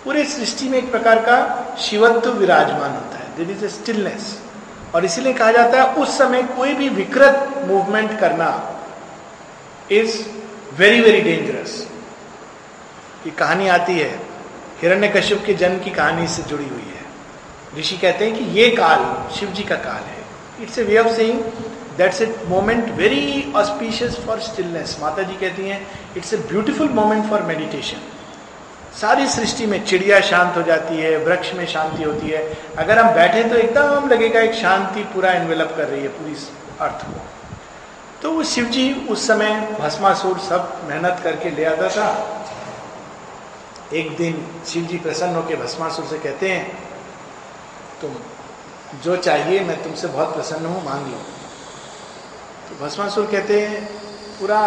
पूरे 0.04 0.24
सृष्टि 0.24 0.68
में 0.68 0.78
एक 0.78 0.90
प्रकार 0.90 1.18
का 1.18 1.76
शिवत्व 1.78 2.30
विराजमान 2.30 2.90
होता 2.90 3.18
है। 3.18 3.36
दिट 3.36 3.50
इज़ 3.50 3.64
ए 3.64 3.68
स्टिलनेस 3.68 4.38
और 4.94 5.04
इसीलिए 5.04 5.32
कहा 5.32 5.52
जाता 5.52 5.82
है, 5.82 5.94
उस 5.94 6.18
समय 6.18 6.42
कोई 6.56 6.74
भी 6.74 6.88
विकृत 6.88 7.64
मूवमेंट 7.66 8.18
करना 8.20 8.50
इज़ 9.90 10.18
वेरी 10.78 11.00
वेरी 11.00 11.20
डेंजरस 11.20 11.86
ये 13.26 13.30
कहानी 13.38 13.68
आती 13.68 13.98
है 13.98 14.10
हिरण्य 14.82 15.08
कश्यप 15.08 15.42
के 15.46 15.54
जन्म 15.54 15.78
की 15.78 15.90
कहानी 15.90 16.26
से 16.28 16.42
जुड़ी 16.42 16.68
हुई 16.68 16.86
है। 16.88 17.78
ऋषि 17.78 17.96
कहते 17.96 18.24
हैं 18.24 18.34
कि 18.36 18.44
ये 18.58 18.68
काल 18.76 19.04
शिव 19.38 19.50
जी 19.50 19.62
का 19.62 19.76
काल 19.78 20.02
है। 20.04 20.22
It's 20.62 20.78
a 20.78 20.82
way 20.82 20.98
of 20.98 21.12
saying 21.16 21.40
that's 21.96 22.20
a 22.22 22.34
moment 22.48 22.88
very 22.94 23.52
auspicious 23.56 24.16
for 24.26 24.40
stillness 24.40 24.96
Mata 25.02 25.22
ji 25.22 25.36
कहती 25.36 25.68
हैं 25.68 25.86
it's 26.16 26.32
a 26.34 26.36
beautiful 26.48 26.88
moment 26.94 27.28
for 27.30 27.42
meditation 27.42 28.00
सारी 29.00 29.26
सृष्टि 29.28 29.66
में 29.66 29.84
चिड़िया 29.84 30.20
शांत 30.20 30.56
हो 30.56 30.62
जाती 30.62 30.96
है, 30.96 31.16
वृक्ष 31.16 31.52
में 31.54 31.66
शांति 31.66 32.02
होती 32.02 32.28
है। 32.28 32.42
अगर 32.78 32.98
हम 32.98 33.14
बैठे 33.14 33.42
तो 33.44 33.56
एकदम 33.56 34.08
लगेगा 34.08 34.40
एक 34.40 34.54
शांति, 34.54 35.02
पूरा 35.04 35.32
इन्वेलप 35.32 35.74
कर 35.76 35.86
रही 35.88 36.02
है 36.02 36.08
पूरी 36.08 36.34
अर्थ 36.80 37.04
को। 37.04 37.20
तो 38.22 38.32
वो 38.32 38.42
शिव 38.44 38.64
जी 38.64 38.92
उस 39.10 39.26
समय 39.26 39.54
भस्मासुर 39.80 40.38
सब 40.38 40.80
मेहनत 40.88 41.20
करके 41.24 41.50
ले 41.50 41.64
आता 41.64 41.88
था। 41.88 42.08
एक 43.94 44.16
दिन 44.16 44.62
शिव 44.66 44.84
जी 44.84 44.98
प्रसन्न 44.98 45.34
होकर 45.34 45.56
भस्मासुर 45.56 46.04
से 46.04 46.18
कहते 46.18 46.48
हैं, 46.48 46.78
तुम 48.00 48.14
जो 49.02 49.16
चाहिए, 49.16 49.60
मैं 49.60 49.82
तुमसे 49.82 50.08
बहुत 50.08 50.34
प्रसन्न 50.34 50.66
हूँ, 50.66 50.84
मांग 50.84 51.06
लो। 51.06 51.18
तो 52.68 52.84
भस्मासुर 52.84 53.26
कहते 53.26 53.66
हैं, 53.66 53.84
पूरा 54.40 54.58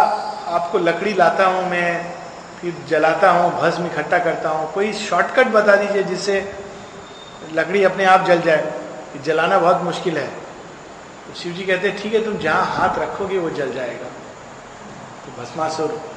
आपको 0.47 0.77
लकड़ी 0.77 1.13
लाता 1.13 1.45
हूँ 1.45 1.69
मैं, 1.69 2.15
फिर 2.61 2.75
जलाता 2.87 3.31
हूँ, 3.31 3.51
भस्म 3.61 3.85
इकट्ठा 3.85 4.19
करता 4.19 4.49
हूँ। 4.49 4.71
कोई 4.73 4.93
शॉर्टकट 4.93 5.47
बता 5.47 5.75
दीजिए 5.75 6.03
जिससे 6.03 6.53
लकड़ी 7.53 7.83
अपने 7.83 8.05
आप 8.05 8.25
जल 8.25 8.41
जाए। 8.41 8.73
जलाना 9.25 9.59
बहुत 9.59 9.81
मुश्किल 9.81 10.17
है। 10.17 10.27
तो 10.27 11.33
शिव 11.33 11.53
जी 11.53 11.63
कहते 11.63 11.89
हैं, 11.89 11.97
ठीक 11.97 12.13
है, 12.13 12.25
तुम 12.25 12.37
जहाँ 12.37 12.65
हाथ 12.65 12.99
रखोगे, 12.99 13.37
वो 13.37 13.49
जल 13.49 13.73
जाएगा। 13.73 14.07
तो 15.25 15.41
भस्मासुर 15.41 16.12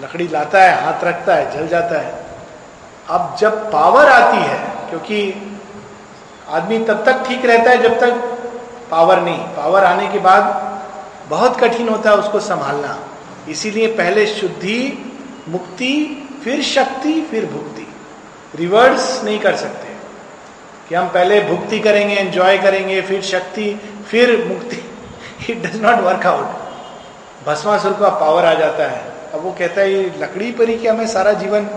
लकड़ी 0.00 0.28
लाता 0.28 0.62
है, 0.62 0.84
हाथ 0.84 1.04
रखता 1.04 1.34
है, 1.34 1.56
जल 1.56 1.68
जाता 1.68 2.00
है। 2.00 2.26
अब 3.08 3.36
जब 3.40 3.72
पावर 3.72 4.06
आती 4.06 4.36
है, 4.36 4.58
क्योंकि 4.88 5.46
आदमी 6.48 6.78
तब 6.78 7.04
तक 7.04 7.24
ठीक 7.28 7.44
रहता 7.44 7.70
है 7.70 7.78
जब 7.78 8.00
तक 8.00 8.10
पावर 8.90 9.20
नहीं। 9.20 9.38
पावर 9.38 9.84
आने 9.84 10.08
के 10.08 10.18
बाद 10.18 10.70
बहुत 11.28 11.60
कठिन 11.60 11.88
होता 11.88 12.10
है 12.10 12.16
उसको 12.16 12.40
संभालना। 12.40 12.98
इसीलिए 13.48 13.86
पहले 13.86 14.26
शुद्धि, 14.26 15.12
मुक्ति, 15.48 16.28
फिर 16.44 16.62
शक्ति, 16.62 17.28
फिर 17.30 17.46
भुक्ति। 17.46 17.94
रिवर्स 18.54 19.24
नहीं 19.24 19.40
कर 19.40 19.56
सकते। 19.56 19.96
कि 20.88 20.94
हम 20.94 21.08
पहले 21.08 21.40
भुक्ति 21.40 21.80
करेंगे 21.80 22.14
एंजॉय 22.14 22.58
करेंगे, 22.58 23.02
फिर 23.02 23.22
शक्ति, 23.22 23.80
फिर 24.10 24.46
मुक्ति। 24.48 24.90
It 25.52 25.62
does 25.62 25.82
not 25.82 26.00
work 26.00 26.26
out 26.26 26.46
Bhasmasur 27.46 27.92
का 27.92 28.08
पावर 28.08 28.44
आ 28.44 28.54
जाता 28.54 28.82
है। 28.82 29.09
अब 29.34 29.42
वो 29.42 29.50
कहता 29.52 29.80
है 29.80 30.20
लकड़ी 30.20 30.50
पर 30.52 30.68
ही 30.68 30.76
क्या 30.78 30.92
मैं 30.92 31.06
सारा 31.06 31.32
जीवन 31.32 31.68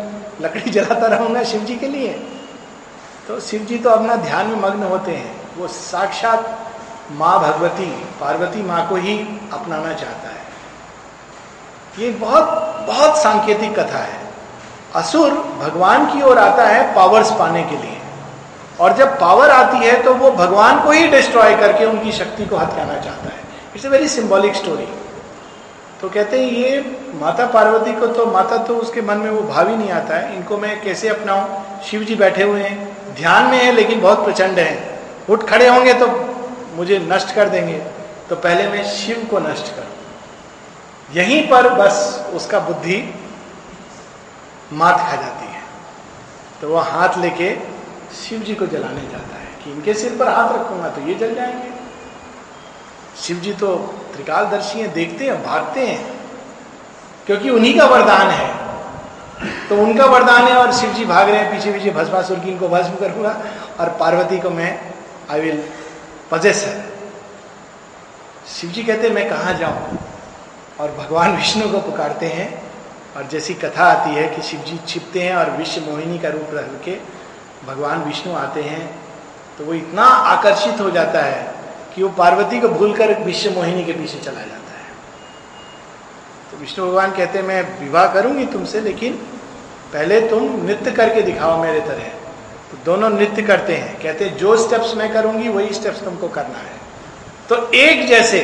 लकड़ी 0.42 0.72
जलाता 0.72 1.08
रहूँगा 1.08 1.44
शिव 1.44 1.62
जी 1.62 1.76
के 1.76 1.88
लिए? 1.88 2.13
तो 3.28 3.39
शिव 3.39 3.62
जी 3.62 3.78
तो 3.78 3.89
अपना 3.89 4.16
ध्यान 4.16 4.48
में 4.48 4.56
मग्न 4.62 4.84
होते 4.84 5.12
हैं। 5.12 5.36
वो 5.58 5.68
साक्षात 5.68 6.60
माँ 7.12 7.39
भगवती, 7.39 7.86
पार्वती 8.22 8.62
माँ 8.62 8.88
को 8.89 8.96
ही 8.96 9.18
अपनाना 9.54 9.94
चाहता 9.94 10.30
है। 10.30 10.42
ये 12.00 12.12
बहुत 12.12 12.44
बहुत 12.88 13.18
सांकेतिक 13.18 13.80
कथा 13.80 13.98
है। 13.98 14.22
असुर 14.96 15.34
भगवान 15.60 16.06
की 16.13 16.22
ओर 16.22 16.38
आता 16.38 16.66
है 16.68 16.94
पावर्स 16.96 17.32
पाने 17.32 17.63
के 17.63 17.78
लिए। 17.78 17.98
और 18.80 18.94
जब 18.94 19.20
पावर 19.20 19.50
आती 19.50 19.78
है 19.78 20.02
तो 20.04 20.13
वो 20.13 20.32
भगवान 20.32 20.84
को 20.84 20.92
ही 20.92 21.08
डिस्ट्रॉय 21.08 21.56
करके 21.58 21.86
उनकी 21.86 22.12
शक्ति 22.12 22.46
को 22.46 22.58
हथियाना 22.58 23.00
चाहता 23.00 23.30
है। 23.30 23.42
It's 23.76 23.86
a 23.86 23.89
very 23.89 24.08
symbolic 24.08 24.56
story 24.56 24.88
तो 26.04 26.10
कहते 26.10 26.44
हैं, 26.44 26.52
ये 26.52 26.98
माता 27.16 27.46
पार्वती 27.46 27.94
को 27.94 28.08
तो 28.08 28.26
माता 28.26 28.58
तो 28.58 28.78
उसके 28.78 29.02
मन 29.02 29.18
में 29.18 29.30
वो 29.32 29.44
भाव 29.44 29.70
ही 29.70 29.76
नहीं 29.76 29.92
आता 29.92 30.16
है। 30.16 30.36
इनको 30.36 30.58
मैं 30.58 30.82
कैसे 30.82 31.10
अपनाऊं? 31.10 31.63
शिव 31.82 32.04
जी 32.04 32.16
बैठे 32.16 32.44
हुए 32.44 32.62
हैं। 32.62 32.98
ध्यान 33.16 33.46
में 33.46 33.58
है, 33.58 33.72
लेकिन 33.72 34.02
बहुत 34.02 34.26
प्रचंड 34.26 34.60
है। 34.60 35.00
उठ 35.30 35.44
खड़े 35.44 35.68
होंगे 35.68 35.94
तो 35.94 36.08
मुझे 36.76 37.00
नष्ट 37.00 37.36
कर 37.36 37.50
देंगे। 37.50 37.82
तो 38.30 38.36
पहले 38.36 38.68
मैं 38.68 38.84
शिव 38.84 39.28
को 39.32 39.39
नष्ट 39.39 39.76
करूँ। 39.76 41.16
यहीं 41.16 41.50
पर 41.50 41.70
बस 41.70 42.26
उसका 42.34 42.60
बुद्धि 42.60 43.13
मात 44.74 44.98
खा 44.98 45.16
जाती 45.16 45.54
है। 45.54 45.62
तो 46.62 46.70
वह 46.70 46.84
हाथ 46.84 47.18
लेके 47.18 47.56
शिव 48.16 48.39
जी 48.39 48.56
को 48.56 48.66
जलाने 48.66 49.02
जाता 49.02 49.36
है 49.36 49.48
कि 49.63 49.72
इनके 49.72 49.94
सिर 49.94 50.18
पर 50.20 50.28
हाथ 50.28 50.54
रखूँगा 50.54 50.89
तो 50.89 51.02
ये 51.02 51.13
जल 51.13 51.36
जाएँगे। 51.36 51.83
शिव 53.17 53.38
जी 53.38 53.54
तो 53.54 53.76
त्रिकालदर्शी 54.13 54.80
हैं, 54.80 54.93
देखते 54.93 55.26
हैं, 55.26 55.43
भागते 55.43 55.88
हैं। 55.88 56.19
क्योंकि 57.26 57.49
उन्हीं 57.49 57.78
का 57.80 57.86
वरदान 57.86 58.28
है। 58.28 58.63
तो 59.69 59.76
उनका 59.76 60.06
वरदान 60.06 60.43
है 60.43 60.56
और 60.56 60.73
शिव 60.73 60.93
जी 60.93 61.06
भाग 61.06 61.30
रहे 61.30 61.39
हैं, 61.39 61.52
पीछे 61.52 61.73
पीछे 61.73 61.91
भस्मासुर 61.91 62.39
की 62.39 62.52
इनको 62.52 62.67
भस्म 62.69 62.95
करूँगा 62.95 63.43
और 63.80 63.89
पार्वती 63.89 64.39
को 64.39 64.49
मैं 64.49 64.93
आई 65.32 65.41
विल 65.41 65.63
पजेस 66.32 66.63
है 66.65 66.86
शिव 68.47 68.69
जी 68.69 68.84
कहते 68.84 69.08
हैं, 69.08 69.13
मैं 69.15 69.30
कहाँ 69.30 69.54
जाऊँ? 69.54 69.97
और 70.80 70.91
भगवान 70.91 71.36
विष्णु 71.36 71.69
को 71.69 71.80
पुकारते 71.80 72.26
हैं 72.26 72.63
और 73.17 73.28
जैसी 73.28 73.54
कथा 73.54 73.86
आती 73.86 74.15
है 74.15 74.36
कि 74.36 74.41
शिव 74.41 74.60
जी 74.60 74.80
छिपते 74.88 75.21
हैं 75.21 75.36
और 75.36 75.49
विश्व 75.49 75.82
मोहिनी 75.82 76.19
का 76.19 76.30
रूप 76.30 76.49
रख 76.54 76.84
के 76.86 76.97
भगवान 77.67 78.04
विष्णु 78.04 78.36
आते 78.36 78.62
हैं 78.62 78.99
तो 79.58 79.65
वो 79.65 79.73
इतना 79.73 80.04
आकर्षित 80.04 80.82
हो 80.82 80.91
जाता 80.91 81.19
है 81.19 81.53
कि 81.96 82.04
वो 82.04 82.10
पार्वती 82.10 82.62
को 82.62 82.68
भूलकर 82.68 83.20
विश्व 83.20 83.52
मोहिनी 83.52 83.86
के 83.86 83.92
पीछे 83.92 84.20
चला 84.20 84.40
जाता 84.40 84.54
है। 84.54 84.86
तो 86.52 86.58
विष्णु 86.58 86.88
भगवान 86.88 87.12
कहते 87.12 87.40
हैं, 87.40 87.46
मैं 87.46 87.80
विवाह 87.80 88.14
करूँगी 88.14 88.46
तुमसे, 88.46 88.82
लेकिन 88.82 89.14
पहले 89.94 90.30
तुम 90.30 90.66
नृत्य 90.66 90.92
करके 90.92 91.22
दिखाओ 91.22 91.62
मेरे 91.62 91.80
तरह। 91.80 92.04
तो 92.72 92.78
दोनों 92.86 93.10
नृत्य 93.10 93.42
करते 93.42 93.76
हैं। 93.76 94.02
कहते 94.02 94.26
हैं, 94.26 94.38
जो 94.38 94.58
स्टेप्स 94.58 94.96
मैं 94.96 95.14
करूँगी, 95.14 95.50
वही 95.50 95.74
स्टेप्स 95.74 96.04
तुमको 96.04 96.28
करना 96.28 96.58
है। 96.58 96.84
तो 97.50 97.72
एक 97.72 98.08
जैसे 98.08 98.40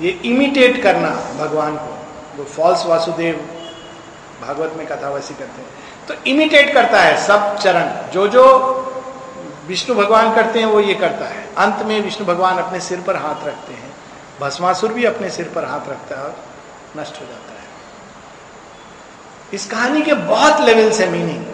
ये 0.00 0.10
इमिटेट 0.10 0.82
करना 0.82 1.10
भगवान 1.38 1.76
को, 1.76 1.98
वो 2.36 2.44
फॉल्स 2.44 2.86
वासुदेव 2.86 3.34
भागवत 4.42 4.74
में 4.76 4.86
कथा 4.86 5.10
वैसी 5.10 5.34
करते 5.34 5.60
हैं। 5.60 5.68
तो 6.08 6.14
इमिटेट 6.26 6.74
करता 6.74 7.00
है 7.00 7.26
सब 7.26 7.58
चरण 7.58 8.10
जो 8.12 8.28
जो 8.28 8.44
विष्णु 9.68 9.96
भगवान 9.96 10.34
करते 10.34 10.58
हैं, 10.58 10.66
वो 10.66 10.80
ये 10.80 10.94
करता 10.94 11.24
है। 11.28 11.54
अंत 11.58 11.86
में 11.86 12.00
विष्णु 12.00 12.26
भगवान 12.26 12.58
अपने 12.58 12.80
सिर 12.80 13.00
पर 13.00 13.16
हाथ 13.16 13.46
रखते 13.46 13.74
हैं। 13.74 13.94
भस्मासुर 14.40 14.92
भी 14.92 15.04
अपने 15.04 15.30
सिर 15.30 15.52
पर 15.54 15.64
हाथ 15.64 15.88
रखता 15.88 16.16
है 16.16 16.22
और 16.22 16.36
नष्ट 16.98 17.14
हो 17.14 17.26
जाता 17.26 17.52
है। 17.52 17.58
इस 19.54 19.66
कहानी 19.66 20.02
के 20.02 20.14
बहुत 20.14 20.60
लेवल्स 20.60 21.00
है 21.00 21.10
मीनिंग 21.10 21.46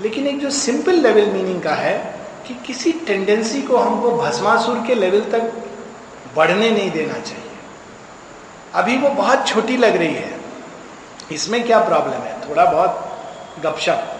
लेकिन 0.00 0.26
एक 0.26 0.40
जो 0.40 0.50
सिंपल 0.50 0.92
लेवल 0.92 1.26
मीनिंग 1.26 1.62
का 1.62 1.74
है 1.74 2.20
कि 2.48 2.54
किसी 2.54 2.92
टेंडेंसी 2.92 3.62
को 3.62 3.76
हमको 3.76 4.16
भस्मासुर 4.16 4.84
के 4.86 4.94
लेवल 4.94 5.20
तक 5.20 5.52
बढ़ने 6.36 6.70
नहीं 6.70 6.90
देना 6.90 7.12
चाहिए। 7.12 7.50
अभी 8.74 8.96
वो 8.96 9.10
बहुत 9.10 9.46
छोटी 9.46 9.76
लग 9.76 9.96
रही 9.96 10.14
है। 10.14 10.40
इसमें 11.32 11.66
क्या 11.66 11.80
प्रॉब्लम 11.80 12.12
है? 12.12 12.50
थोड़ा 12.50 12.64
बहुत 12.64 13.18
गपशप। 13.62 14.19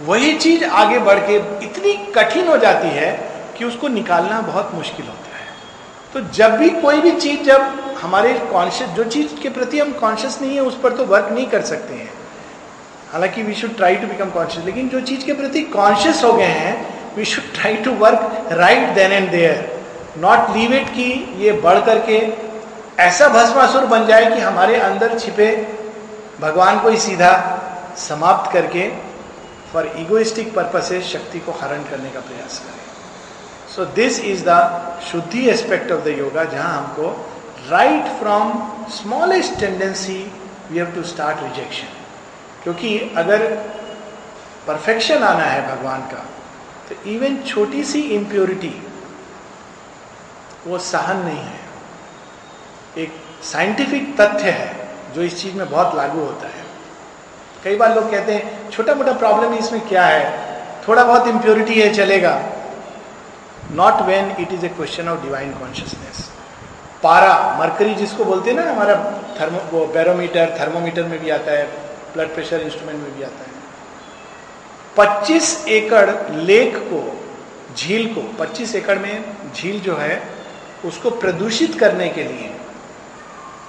वही 0.00 0.32
चीज़ 0.38 0.64
आगे 0.64 0.98
बढ़ 0.98 1.18
के 1.26 1.36
इतनी 1.64 1.92
कठिन 2.12 2.48
हो 2.48 2.56
जाती 2.56 2.88
है 2.88 3.10
कि 3.58 3.64
उसको 3.64 3.88
निकालना 3.88 4.40
बहुत 4.42 4.70
मुश्किल 4.74 5.06
होता 5.06 5.36
है। 5.36 5.48
तो 6.14 6.20
जब 6.34 6.56
भी 6.58 6.68
कोई 6.80 7.00
भी 7.00 7.10
चीज़ 7.12 7.42
जब 7.42 7.60
हमारे 8.02 8.32
कॉन्शियस 8.52 8.90
जो 8.90 9.04
चीज़ 9.06 9.34
के 9.42 9.48
प्रति 9.48 9.78
हम 9.78 9.92
कॉन्शियस 9.92 10.40
नहीं 10.42 10.54
है, 10.54 10.60
उस 10.60 10.78
पर 10.82 10.96
तो 10.96 11.04
वर्क 11.04 11.28
नहीं 11.32 11.46
कर 11.46 11.62
सकते 11.62 11.94
हैं। 11.94 12.08
हालाँकि 13.12 13.42
we 13.42 13.54
should 13.54 13.76
try 13.76 13.96
to 13.96 14.06
become 14.06 14.30
conscious 14.30 14.64
लेकिन 14.64 14.88
जो 14.88 15.00
चीज़ 15.00 15.24
के 15.26 15.32
प्रति 15.32 15.60
कॉन्शियस 15.74 16.22
हो 16.24 16.32
गए 16.32 16.44
हैं 16.44 16.74
we 17.16 17.24
should 17.24 17.52
try 17.54 17.76
to 17.84 17.92
work 17.96 18.48
right 18.52 18.88
then 18.94 19.12
and 19.12 19.30
there 19.30 20.18
not 20.18 20.56
leave 20.56 20.72
it 20.74 20.88
कि 20.94 21.36
ये 21.38 21.52
बढ़ 21.64 21.80
करके 21.86 22.16
ऐसा 23.02 23.28
भस्मासुर 23.28 23.86
बन 23.86 24.06
जाए 24.06 24.30
कि 24.30 24.40
हमारे 24.40 24.76
अंदर 24.80 25.18
छिपे 25.18 25.50
भगवान 26.40 26.80
को 26.80 26.88
ही 26.88 26.96
सीधा 26.98 27.32
समाप्त 27.98 28.52
करके 28.52 28.88
फॉर 29.72 29.86
इगोइस्टिक 29.98 30.54
पर्पसेस 30.54 31.04
शक्ति 31.06 31.40
को 31.40 31.52
हरण 31.60 31.82
करने 31.90 32.10
का 32.10 32.20
प्रयास 32.20 32.58
करें। 32.58 32.88
सो 33.74 33.84
दिस 33.96 34.20
इज़ 34.24 34.44
द 34.48 34.52
शुद्धि 35.10 35.48
एस्पेक्ट 35.50 35.92
ऑफ़ 35.92 36.04
द 36.04 36.18
योगा 36.18 36.44
जहाँ 36.46 36.76
हमको 36.76 37.10
right 37.70 38.06
from 38.18 38.52
smallest 38.92 39.58
tendency 39.60 40.18
we 40.70 40.78
have 40.78 40.94
to 40.94 41.02
start 41.04 41.42
rejection 41.42 41.88
क्योंकि 42.62 42.98
अगर 43.16 43.46
परफेक्शन 44.66 45.22
आना 45.24 45.44
है 45.44 45.60
भगवान 45.68 46.00
का 46.10 46.24
तो 46.88 46.94
इवन 47.10 47.36
छोटी 47.46 47.84
सी 47.84 48.00
इम्प्योरिटी 48.14 48.74
वो 50.66 50.78
सहन 50.84 51.24
नहीं 51.24 51.38
है। 51.38 51.58
एक 52.98 53.12
साइंटिफिक 53.42 54.14
तथ्य 54.16 54.50
है, 54.50 54.88
जो 55.14 55.22
इस 55.22 55.40
चीज़ 55.42 55.54
में 55.56 55.70
बहुत 55.70 55.94
लागू 55.96 56.20
होता 56.20 56.48
है। 56.48 56.59
कई 57.64 57.76
बार 57.76 57.94
लोग 57.94 58.10
कहते 58.10 58.32
हैं 58.32 58.70
छोटा 58.70 58.94
मोटा 58.94 59.12
प्रॉब्लम 59.12 59.54
इसमें 59.54 59.88
क्या 59.88 60.04
है? 60.04 60.48
थोड़ा 60.88 61.04
बहुत 61.04 61.26
इम्प्योरिटी 61.26 61.80
है, 61.80 61.92
चलेगा। 61.94 62.42
Not 63.72 64.00
when 64.02 64.30
it 64.40 64.52
is 64.52 64.66
a 64.66 64.68
question 64.68 65.08
of 65.08 65.22
divine 65.22 65.52
consciousness 65.52 66.30
पारा 67.02 67.56
मरकरी 67.58 67.94
जिसको 67.94 68.24
बोलते 68.24 68.50
हैं 68.50 68.56
ना, 68.56 68.70
हमारा 68.70 68.94
थर्मो 69.40 69.60
वो 69.72 69.86
बैरोमीटर 69.86 70.56
थर्मोमीटर 70.60 71.02
में 71.02 71.18
भी 71.20 71.30
आता 71.30 71.52
है 71.52 71.64
ब्लड 72.14 72.34
प्रेशर 72.34 72.60
इंस्ट्रूमेंट 72.60 72.98
में 72.98 73.16
भी 73.16 73.22
आता 73.22 73.44
है। 73.44 73.58
25 74.96 75.66
एकड़ 75.68 76.36
लेक 76.36 76.76
को, 76.76 77.20
झील 77.76 78.06
को 78.14 78.20
25 78.38 78.74
एकड़ 78.74 78.98
में 78.98 79.24
झील 79.54 79.80
जो 79.80 79.96
है, 79.96 80.22
उसको 80.84 81.10
प्रदूषित 81.10 81.78
करने 81.80 82.08
के 82.08 82.24
लिए 82.24 82.50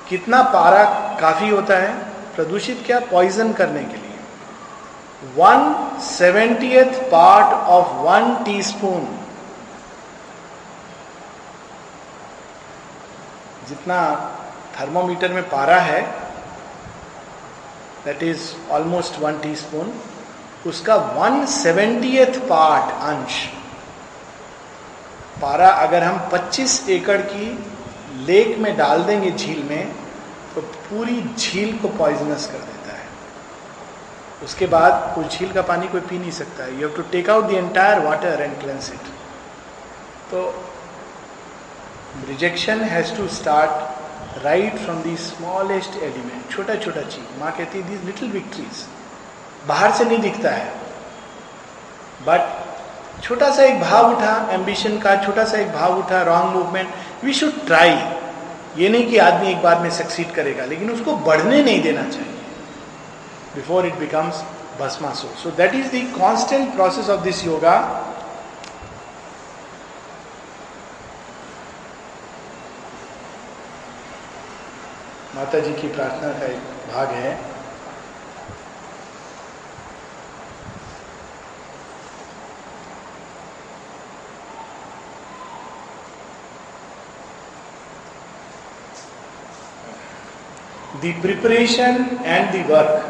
कितना 0.10 0.42
पारा 0.44 0.84
काफ़ी 1.22 1.50
होता 1.50 1.78
है? 1.78 2.11
प्रदूषित 2.36 2.84
क्या 2.86 3.00
पॉइजन 3.12 3.54
करने 3.54 3.84
के 3.84 3.98
लिए। 3.98 4.10
One 5.36 6.00
seventieth 6.02 7.02
part 7.12 7.54
of 7.70 7.90
one 8.06 8.34
teaspoon 8.46 9.08
जितना 13.68 14.00
थर्मोमीटर 14.80 15.34
में 15.34 15.44
पारा 15.50 15.80
है 15.82 16.02
that 18.06 18.24
is 18.24 18.52
almost 18.72 19.20
one 19.20 19.38
teaspoon 19.40 19.94
उसका 20.68 20.96
वन 21.16 21.46
सेवेंटियथ 21.46 22.40
पार्ट 22.50 22.94
अंश। 23.04 23.46
पारा 25.42 25.70
अगर 25.84 26.04
हम 26.04 26.18
25 26.34 26.90
एकड़ 26.90 27.22
की 27.24 27.48
लेक 28.26 28.58
में 28.58 28.76
डाल 28.78 29.04
देंगे 29.04 29.32
झील 29.32 29.64
में 29.64 30.01
तो 30.56 30.62
पूरी 30.62 31.22
झील 31.38 31.78
को 31.78 31.88
पॉइजनस 31.98 32.46
कर 32.52 32.58
देता 32.60 32.94
है। 32.94 33.06
उसके 34.44 34.66
बाद 34.68 35.18
उस 35.18 35.38
झील 35.38 35.52
का 35.54 35.62
पानी 35.62 35.88
कोई 35.88 36.02
पी 36.02 36.18
नहीं 36.18 36.32
सकता 36.32 36.64
है। 36.64 36.74
You 36.74 36.88
have 36.88 36.96
to 36.96 37.04
take 37.12 37.30
out 37.30 37.48
the 37.48 37.52
entire 37.52 38.00
water 38.06 38.42
and 38.42 38.60
cleanse 38.62 38.92
it 38.94 39.10
तो 40.32 40.44
rejection 42.28 42.82
has 42.84 43.16
to 43.18 43.28
start 43.36 44.44
right 44.44 44.78
from 44.78 45.02
the 45.02 45.16
smallest 45.18 45.96
element 46.04 46.52
छोटा 46.52 46.76
छोटा 46.76 47.02
चीज़। 47.02 47.40
माँ 47.40 47.52
कहती 47.58 47.80
है 47.80 47.90
दीज 47.90 48.04
लिटिल 48.06 48.32
विक्ट्रीज 48.32 48.86
बाहर 49.68 49.92
से 49.92 50.06
नहीं 50.06 50.20
दिखता 50.20 50.50
है। 50.50 50.70
बट 52.28 53.22
छोटा 53.24 53.50
सा 53.52 53.64
एक 53.64 53.80
भाव 53.82 54.12
उठा 54.12 54.36
एम्बिशन 54.52 54.98
का 55.00 55.16
छोटा 55.24 55.44
सा 55.46 55.58
एक 55.58 55.72
भाव 55.74 55.98
उठा 56.00 56.22
wrong 56.24 56.56
movement 56.56 56.90
we 57.24 57.34
should 57.34 57.66
try 57.66 57.96
ये 58.78 58.90
नहीं 58.90 59.10
कि 59.10 59.18
आदमी 59.20 59.50
एक 59.50 59.62
बार 59.62 59.80
में 59.80 59.90
सक्सीड 59.92 60.32
करेगा, 60.34 60.66
लेकिन 60.66 60.92
उसको 60.92 61.16
बढ़ने 61.26 61.62
नहीं 61.64 61.82
देना 61.82 62.04
चाहिए 62.10 62.40
before 63.56 63.86
it 63.86 63.96
becomes 64.00 64.44
Bhasmasur 64.80 65.28
so 65.44 65.52
that 65.58 65.74
is 65.76 65.88
the 65.96 66.08
constant 66.18 66.74
process 66.76 67.10
of 67.10 67.22
this 67.24 67.46
yoga 67.46 67.76
Mata 75.36 75.60
ji 75.60 75.74
की 75.74 75.88
प्रार्थना 75.88 76.32
का 76.40 76.46
एक 76.46 76.60
भाग 76.94 77.12
है। 77.16 77.40
The 91.02 91.14
preparation 91.22 92.18
and 92.24 92.54
the 92.54 92.62
work, 92.72 93.04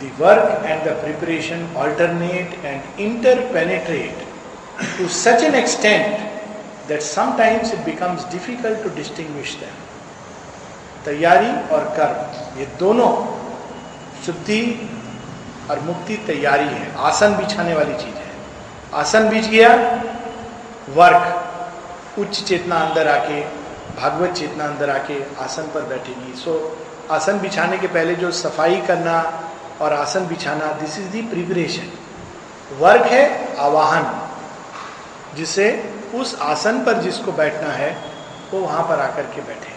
the 0.00 0.10
work 0.18 0.64
and 0.64 0.86
the 0.88 0.94
preparation 1.02 1.64
alternate 1.76 2.52
and 2.64 2.82
interpenetrate 2.98 4.18
to 4.96 5.08
such 5.08 5.42
an 5.42 5.54
extent 5.54 6.26
that 6.88 7.02
sometimes 7.02 7.70
it 7.72 7.84
becomes 7.84 8.24
difficult 8.24 8.82
to 8.82 8.90
distinguish 8.90 9.54
them. 9.56 9.76
तैयारी 11.04 11.52
और 11.74 11.84
कर्म 11.96 12.58
ये 12.60 12.64
दोनों 12.78 13.10
शुद्धि 14.24 14.62
और 15.70 15.78
मुक्ति 15.86 16.16
तैयारी 16.26 16.66
है 16.74 16.92
आसन 17.08 17.36
बिछाने 17.36 17.74
वाली 17.74 17.94
चीज़ 18.02 18.16
है 18.24 18.32
आसन 19.02 19.28
बिछ 19.30 19.46
गया 19.54 19.70
वर्क 20.96 22.18
उच्च 22.18 22.42
चेतना 22.42 22.76
अंदर 22.86 23.08
आके 23.08 23.40
भागवत 23.96 24.34
चेतना 24.34 24.64
अंदर 24.64 24.90
आके 24.90 25.18
आसन 25.44 25.70
पर 25.74 25.82
बैठेगी। 25.88 26.34
सो 26.38 26.52
आसन 27.10 27.38
बिछाने 27.40 27.78
के 27.78 27.86
पहले 27.88 28.14
जो 28.16 28.30
सफ़ाई 28.34 28.80
करना 28.88 29.16
और 29.80 29.92
आसन 29.94 30.26
बिछाना 30.28 30.72
this 30.80 30.98
is 30.98 31.08
the 31.12 31.22
preparation 31.30 31.90
work 32.78 33.06
है 33.12 33.24
आवाहन, 33.60 34.04
जिसे 35.36 35.66
उस 36.14 36.38
आसन 36.42 36.82
पर 36.84 37.00
जिसको 37.02 37.32
बैठना 37.34 37.72
है, 37.72 37.90
वो 38.52 38.60
वहाँ 38.60 38.82
पर 38.88 39.00
आकर 39.00 39.26
के 39.34 39.40
बैठे। 39.42 39.72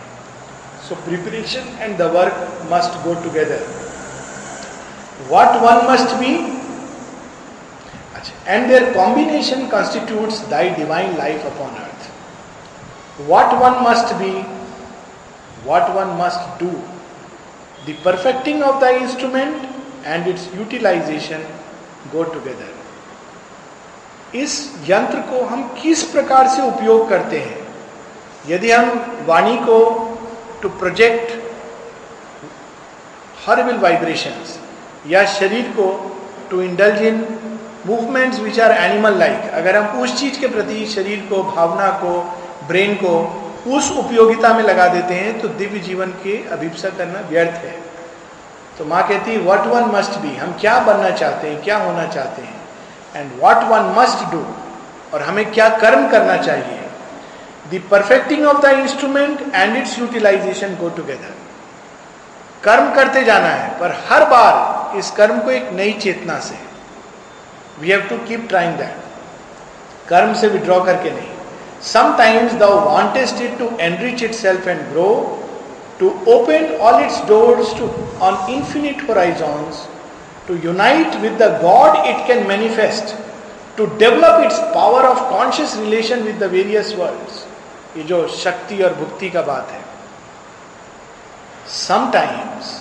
So 0.84 0.96
preparation 1.04 1.78
and 1.80 1.98
the 1.98 2.10
work 2.14 2.68
must 2.72 3.04
go 3.04 3.14
together 3.24 3.62
what 5.30 5.62
one 5.62 5.86
must 5.90 6.16
be 6.20 6.34
अच्छा 8.16 8.54
and 8.54 8.68
their 8.68 8.94
combination 8.94 9.68
constitute 9.70 10.50
thy 10.50 10.70
divine 10.80 11.18
life 11.18 11.46
upon 11.46 11.76
earth 11.84 12.03
what 13.22 13.54
one 13.54 13.80
must 13.82 14.14
be 14.14 14.32
what 15.66 15.90
one 15.96 16.16
must 16.22 16.64
do 16.64 16.70
the 17.88 17.96
perfecting 18.06 18.64
of 18.64 18.80
the 18.86 18.88
instrument 19.02 19.68
and 20.06 20.28
its 20.28 20.50
utilization 20.56 21.46
go 22.14 22.24
together 22.24 22.72
इस 24.38 24.72
यंत्र 24.90 25.20
को 25.20 25.44
हम 25.46 25.64
किस 25.82 26.04
प्रकार 26.04 26.48
से 26.48 26.62
उपयोग 26.62 27.10
करते 27.10 27.40
हैं? 27.40 27.58
यदि 28.50 28.72
हम 28.72 29.24
वाणी 29.28 29.58
को 29.58 29.80
टू 30.62 30.70
प्रोजेक्ट 30.70 31.32
हर्बल 33.48 33.78
वाइब्रेशंस 33.78 34.60
या 35.08 35.26
शरीर 35.26 35.68
को 35.70 35.88
to 36.50 36.62
indulge 36.62 37.02
in 37.02 37.26
movements 37.86 38.40
which 38.40 38.60
are 38.60 38.72
animal 38.72 39.18
like 39.20 39.50
अगर 39.54 39.76
हम 39.78 40.02
उस 40.02 40.20
चीज़ 40.20 40.40
के 40.40 40.48
प्रति 40.48 40.86
शरीर 40.86 41.20
को, 41.30 41.44
भावना 41.44 41.90
को 41.90 42.14
ब्रेन 42.68 42.96
को 42.96 43.14
उस 43.68 43.92
उपयोगिता 43.94 44.54
में 44.54 44.64
लगा 44.64 44.88
देते 44.88 45.14
हैं 45.14 45.40
तो 45.42 45.48
दिव्य 45.60 45.80
जीवन 45.80 46.10
के 46.24 46.38
अभिप्सा 46.52 46.90
करना 46.90 47.20
व्यर्थ 47.30 47.64
है। 47.64 47.76
तो 48.78 48.86
माँ 48.86 49.08
कहती 49.08 49.32
है 49.32 49.38
वट 49.46 49.68
वन 49.68 49.84
मस्ट 49.92 50.18
बी 50.20 50.36
हम 50.36 50.54
क्या 50.62 50.80
बनना 50.82 51.10
चाहते 51.12 51.48
हैं, 51.48 51.62
क्या 51.64 51.78
होना 51.78 52.06
चाहते 52.08 52.42
हैं? 52.42 52.56
And 53.16 53.32
what 53.42 53.64
one 53.70 53.94
must 53.98 54.26
do 54.32 54.46
और 55.14 55.22
हमें 55.22 55.46
क्या 55.52 55.70
कर्म 55.78 56.08
करना 56.10 56.38
चाहिए? 56.38 56.80
The 57.72 57.82
perfecting 57.92 58.46
of 58.46 58.62
the 58.62 58.72
instrument 58.80 59.42
and 59.56 59.76
its 59.78 59.98
utilization 60.00 60.76
go 60.76 60.90
together 60.90 61.34
कर्म 62.64 62.94
करते 62.96 63.24
जाना 63.24 63.48
है, 63.48 63.70
पर 63.80 63.92
हर 64.10 64.26
बार 64.30 64.98
इस 64.98 65.12
कर्म 65.12 65.40
को 65.40 65.52
एक 65.52 65.72
नई 65.74 65.94
चेतना 66.02 66.40
से। 66.40 66.58
We 67.80 67.92
have 67.92 68.02
to 68.10 68.18
keep 68.28 68.48
trying 68.50 68.76
that 68.78 70.10
कर्म 70.10 70.34
से 70.34 70.48
विड्रॉ 70.48 70.84
करके 70.86 71.12
नहीं। 71.12 71.33
Sometimes 71.93 72.55
the 72.55 72.71
want is 72.87 73.43
it 73.43 73.59
to 73.59 73.71
enrich 73.81 74.23
itself 74.35 74.69
and 74.69 74.81
grow 74.93 75.11
to 76.01 76.09
open 76.33 76.75
all 76.81 77.03
its 77.05 77.23
doors 77.29 77.75
to 77.79 77.91
on 78.27 78.53
infinite 78.55 79.09
horizons 79.09 79.87
to 80.49 80.57
unite 80.57 81.21
with 81.21 81.37
the 81.39 81.49
God 81.61 82.07
it 82.09 82.27
can 82.27 82.47
manifest, 82.49 83.15
to 83.77 83.87
develop 83.99 84.45
its 84.47 84.59
power 84.73 85.03
of 85.03 85.19
conscious 85.29 85.77
relation 85.77 86.25
with 86.25 86.39
the 86.39 86.49
various 86.49 86.95
worlds. 86.95 87.45
ये 87.97 88.03
जो 88.05 88.27
शक्ति 88.29 88.83
और 88.83 88.95
भुक्ति 88.95 89.29
का 89.31 89.43
बात 89.43 89.71
है 89.73 89.83
sometimes 91.77 92.73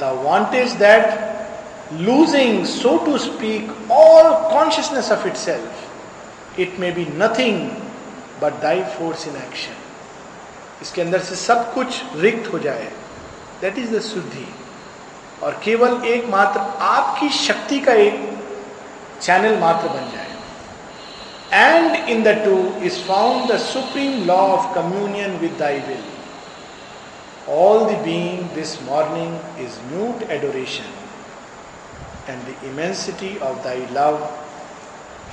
the 0.00 0.10
want 0.24 0.54
is 0.54 0.72
that 0.82 1.92
losing 2.00 2.64
so 2.66 2.96
to 3.06 3.16
speak 3.18 3.90
all 3.92 4.30
consciousness 4.50 5.10
of 5.12 5.26
itself 5.36 6.60
it 6.60 6.78
may 6.80 6.90
be 6.98 7.06
nothing 7.18 7.60
but 8.41 8.61
thy 8.61 8.83
force 8.97 9.27
in 9.27 9.35
action 9.35 9.75
इसके 10.81 11.01
अंदर 11.01 11.19
से 11.19 11.35
सब 11.35 11.73
कुछ 11.73 12.01
रिक्त 12.15 12.53
हो 12.53 12.59
जाए। 12.59 12.91
दैट 13.61 13.77
इज़ 13.77 13.95
द 13.95 14.01
शुद्धि। 14.01 14.47
और 15.43 15.59
केवल 15.63 16.05
एकमात्र 16.05 16.59
आपकी 16.85 17.29
शक्ति 17.37 17.79
का 17.79 17.93
एक 18.05 18.17
चैनल 19.21 19.57
मात्र 19.59 19.89
बन 19.89 20.11
जाए। 20.11 20.27
And 21.53 22.09
in 22.09 22.23
the 22.23 22.33
two 22.45 22.57
is 22.85 22.97
found 23.03 23.51
the 23.51 23.57
supreme 23.59 24.23
law 24.25 24.37
of 24.47 24.73
communion 24.75 25.37
with 25.37 25.55
thy 25.59 25.79
will 25.87 26.03
all 27.49 27.85
the 27.85 27.97
being 28.03 28.49
this 28.55 28.81
morning 28.83 29.61
is 29.65 29.79
mute 29.93 30.29
adoration 30.31 30.91
and 32.29 32.41
the 32.41 32.55
immensity 32.65 33.37
of 33.43 33.63
thy 33.63 33.87
love 33.91 34.17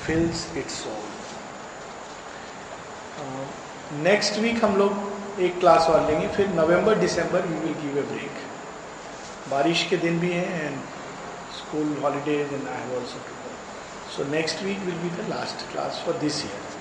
fills 0.06 0.46
it 0.56 0.68
soul 0.70 1.05
next 3.18 4.38
week 4.38 4.64
हम 4.64 4.76
लोग 4.76 5.40
एक 5.42 5.58
class 5.60 5.86
और 5.90 6.06
लेंगे, 6.06 6.28
फिर 6.28 6.48
November 6.48 6.98
December 6.98 7.46
we 7.46 7.58
will 7.58 7.74
give 7.82 7.98
a 7.98 8.02
break 8.12 8.44
बारिश 9.50 9.86
के 9.90 9.96
दिन 9.96 10.18
भी 10.20 10.30
हैं 10.32 10.62
and 10.62 10.78
school 11.58 11.96
holidays 12.02 12.52
and 12.52 12.68
I 12.68 12.80
have 12.80 12.96
also 12.98 13.20
so 14.16 14.30
next 14.30 14.62
week 14.62 14.78
will 14.86 14.98
be 15.02 15.10
the 15.16 15.28
last 15.28 15.70
class 15.72 16.02
for 16.06 16.18
this 16.24 16.44
year 16.44 16.75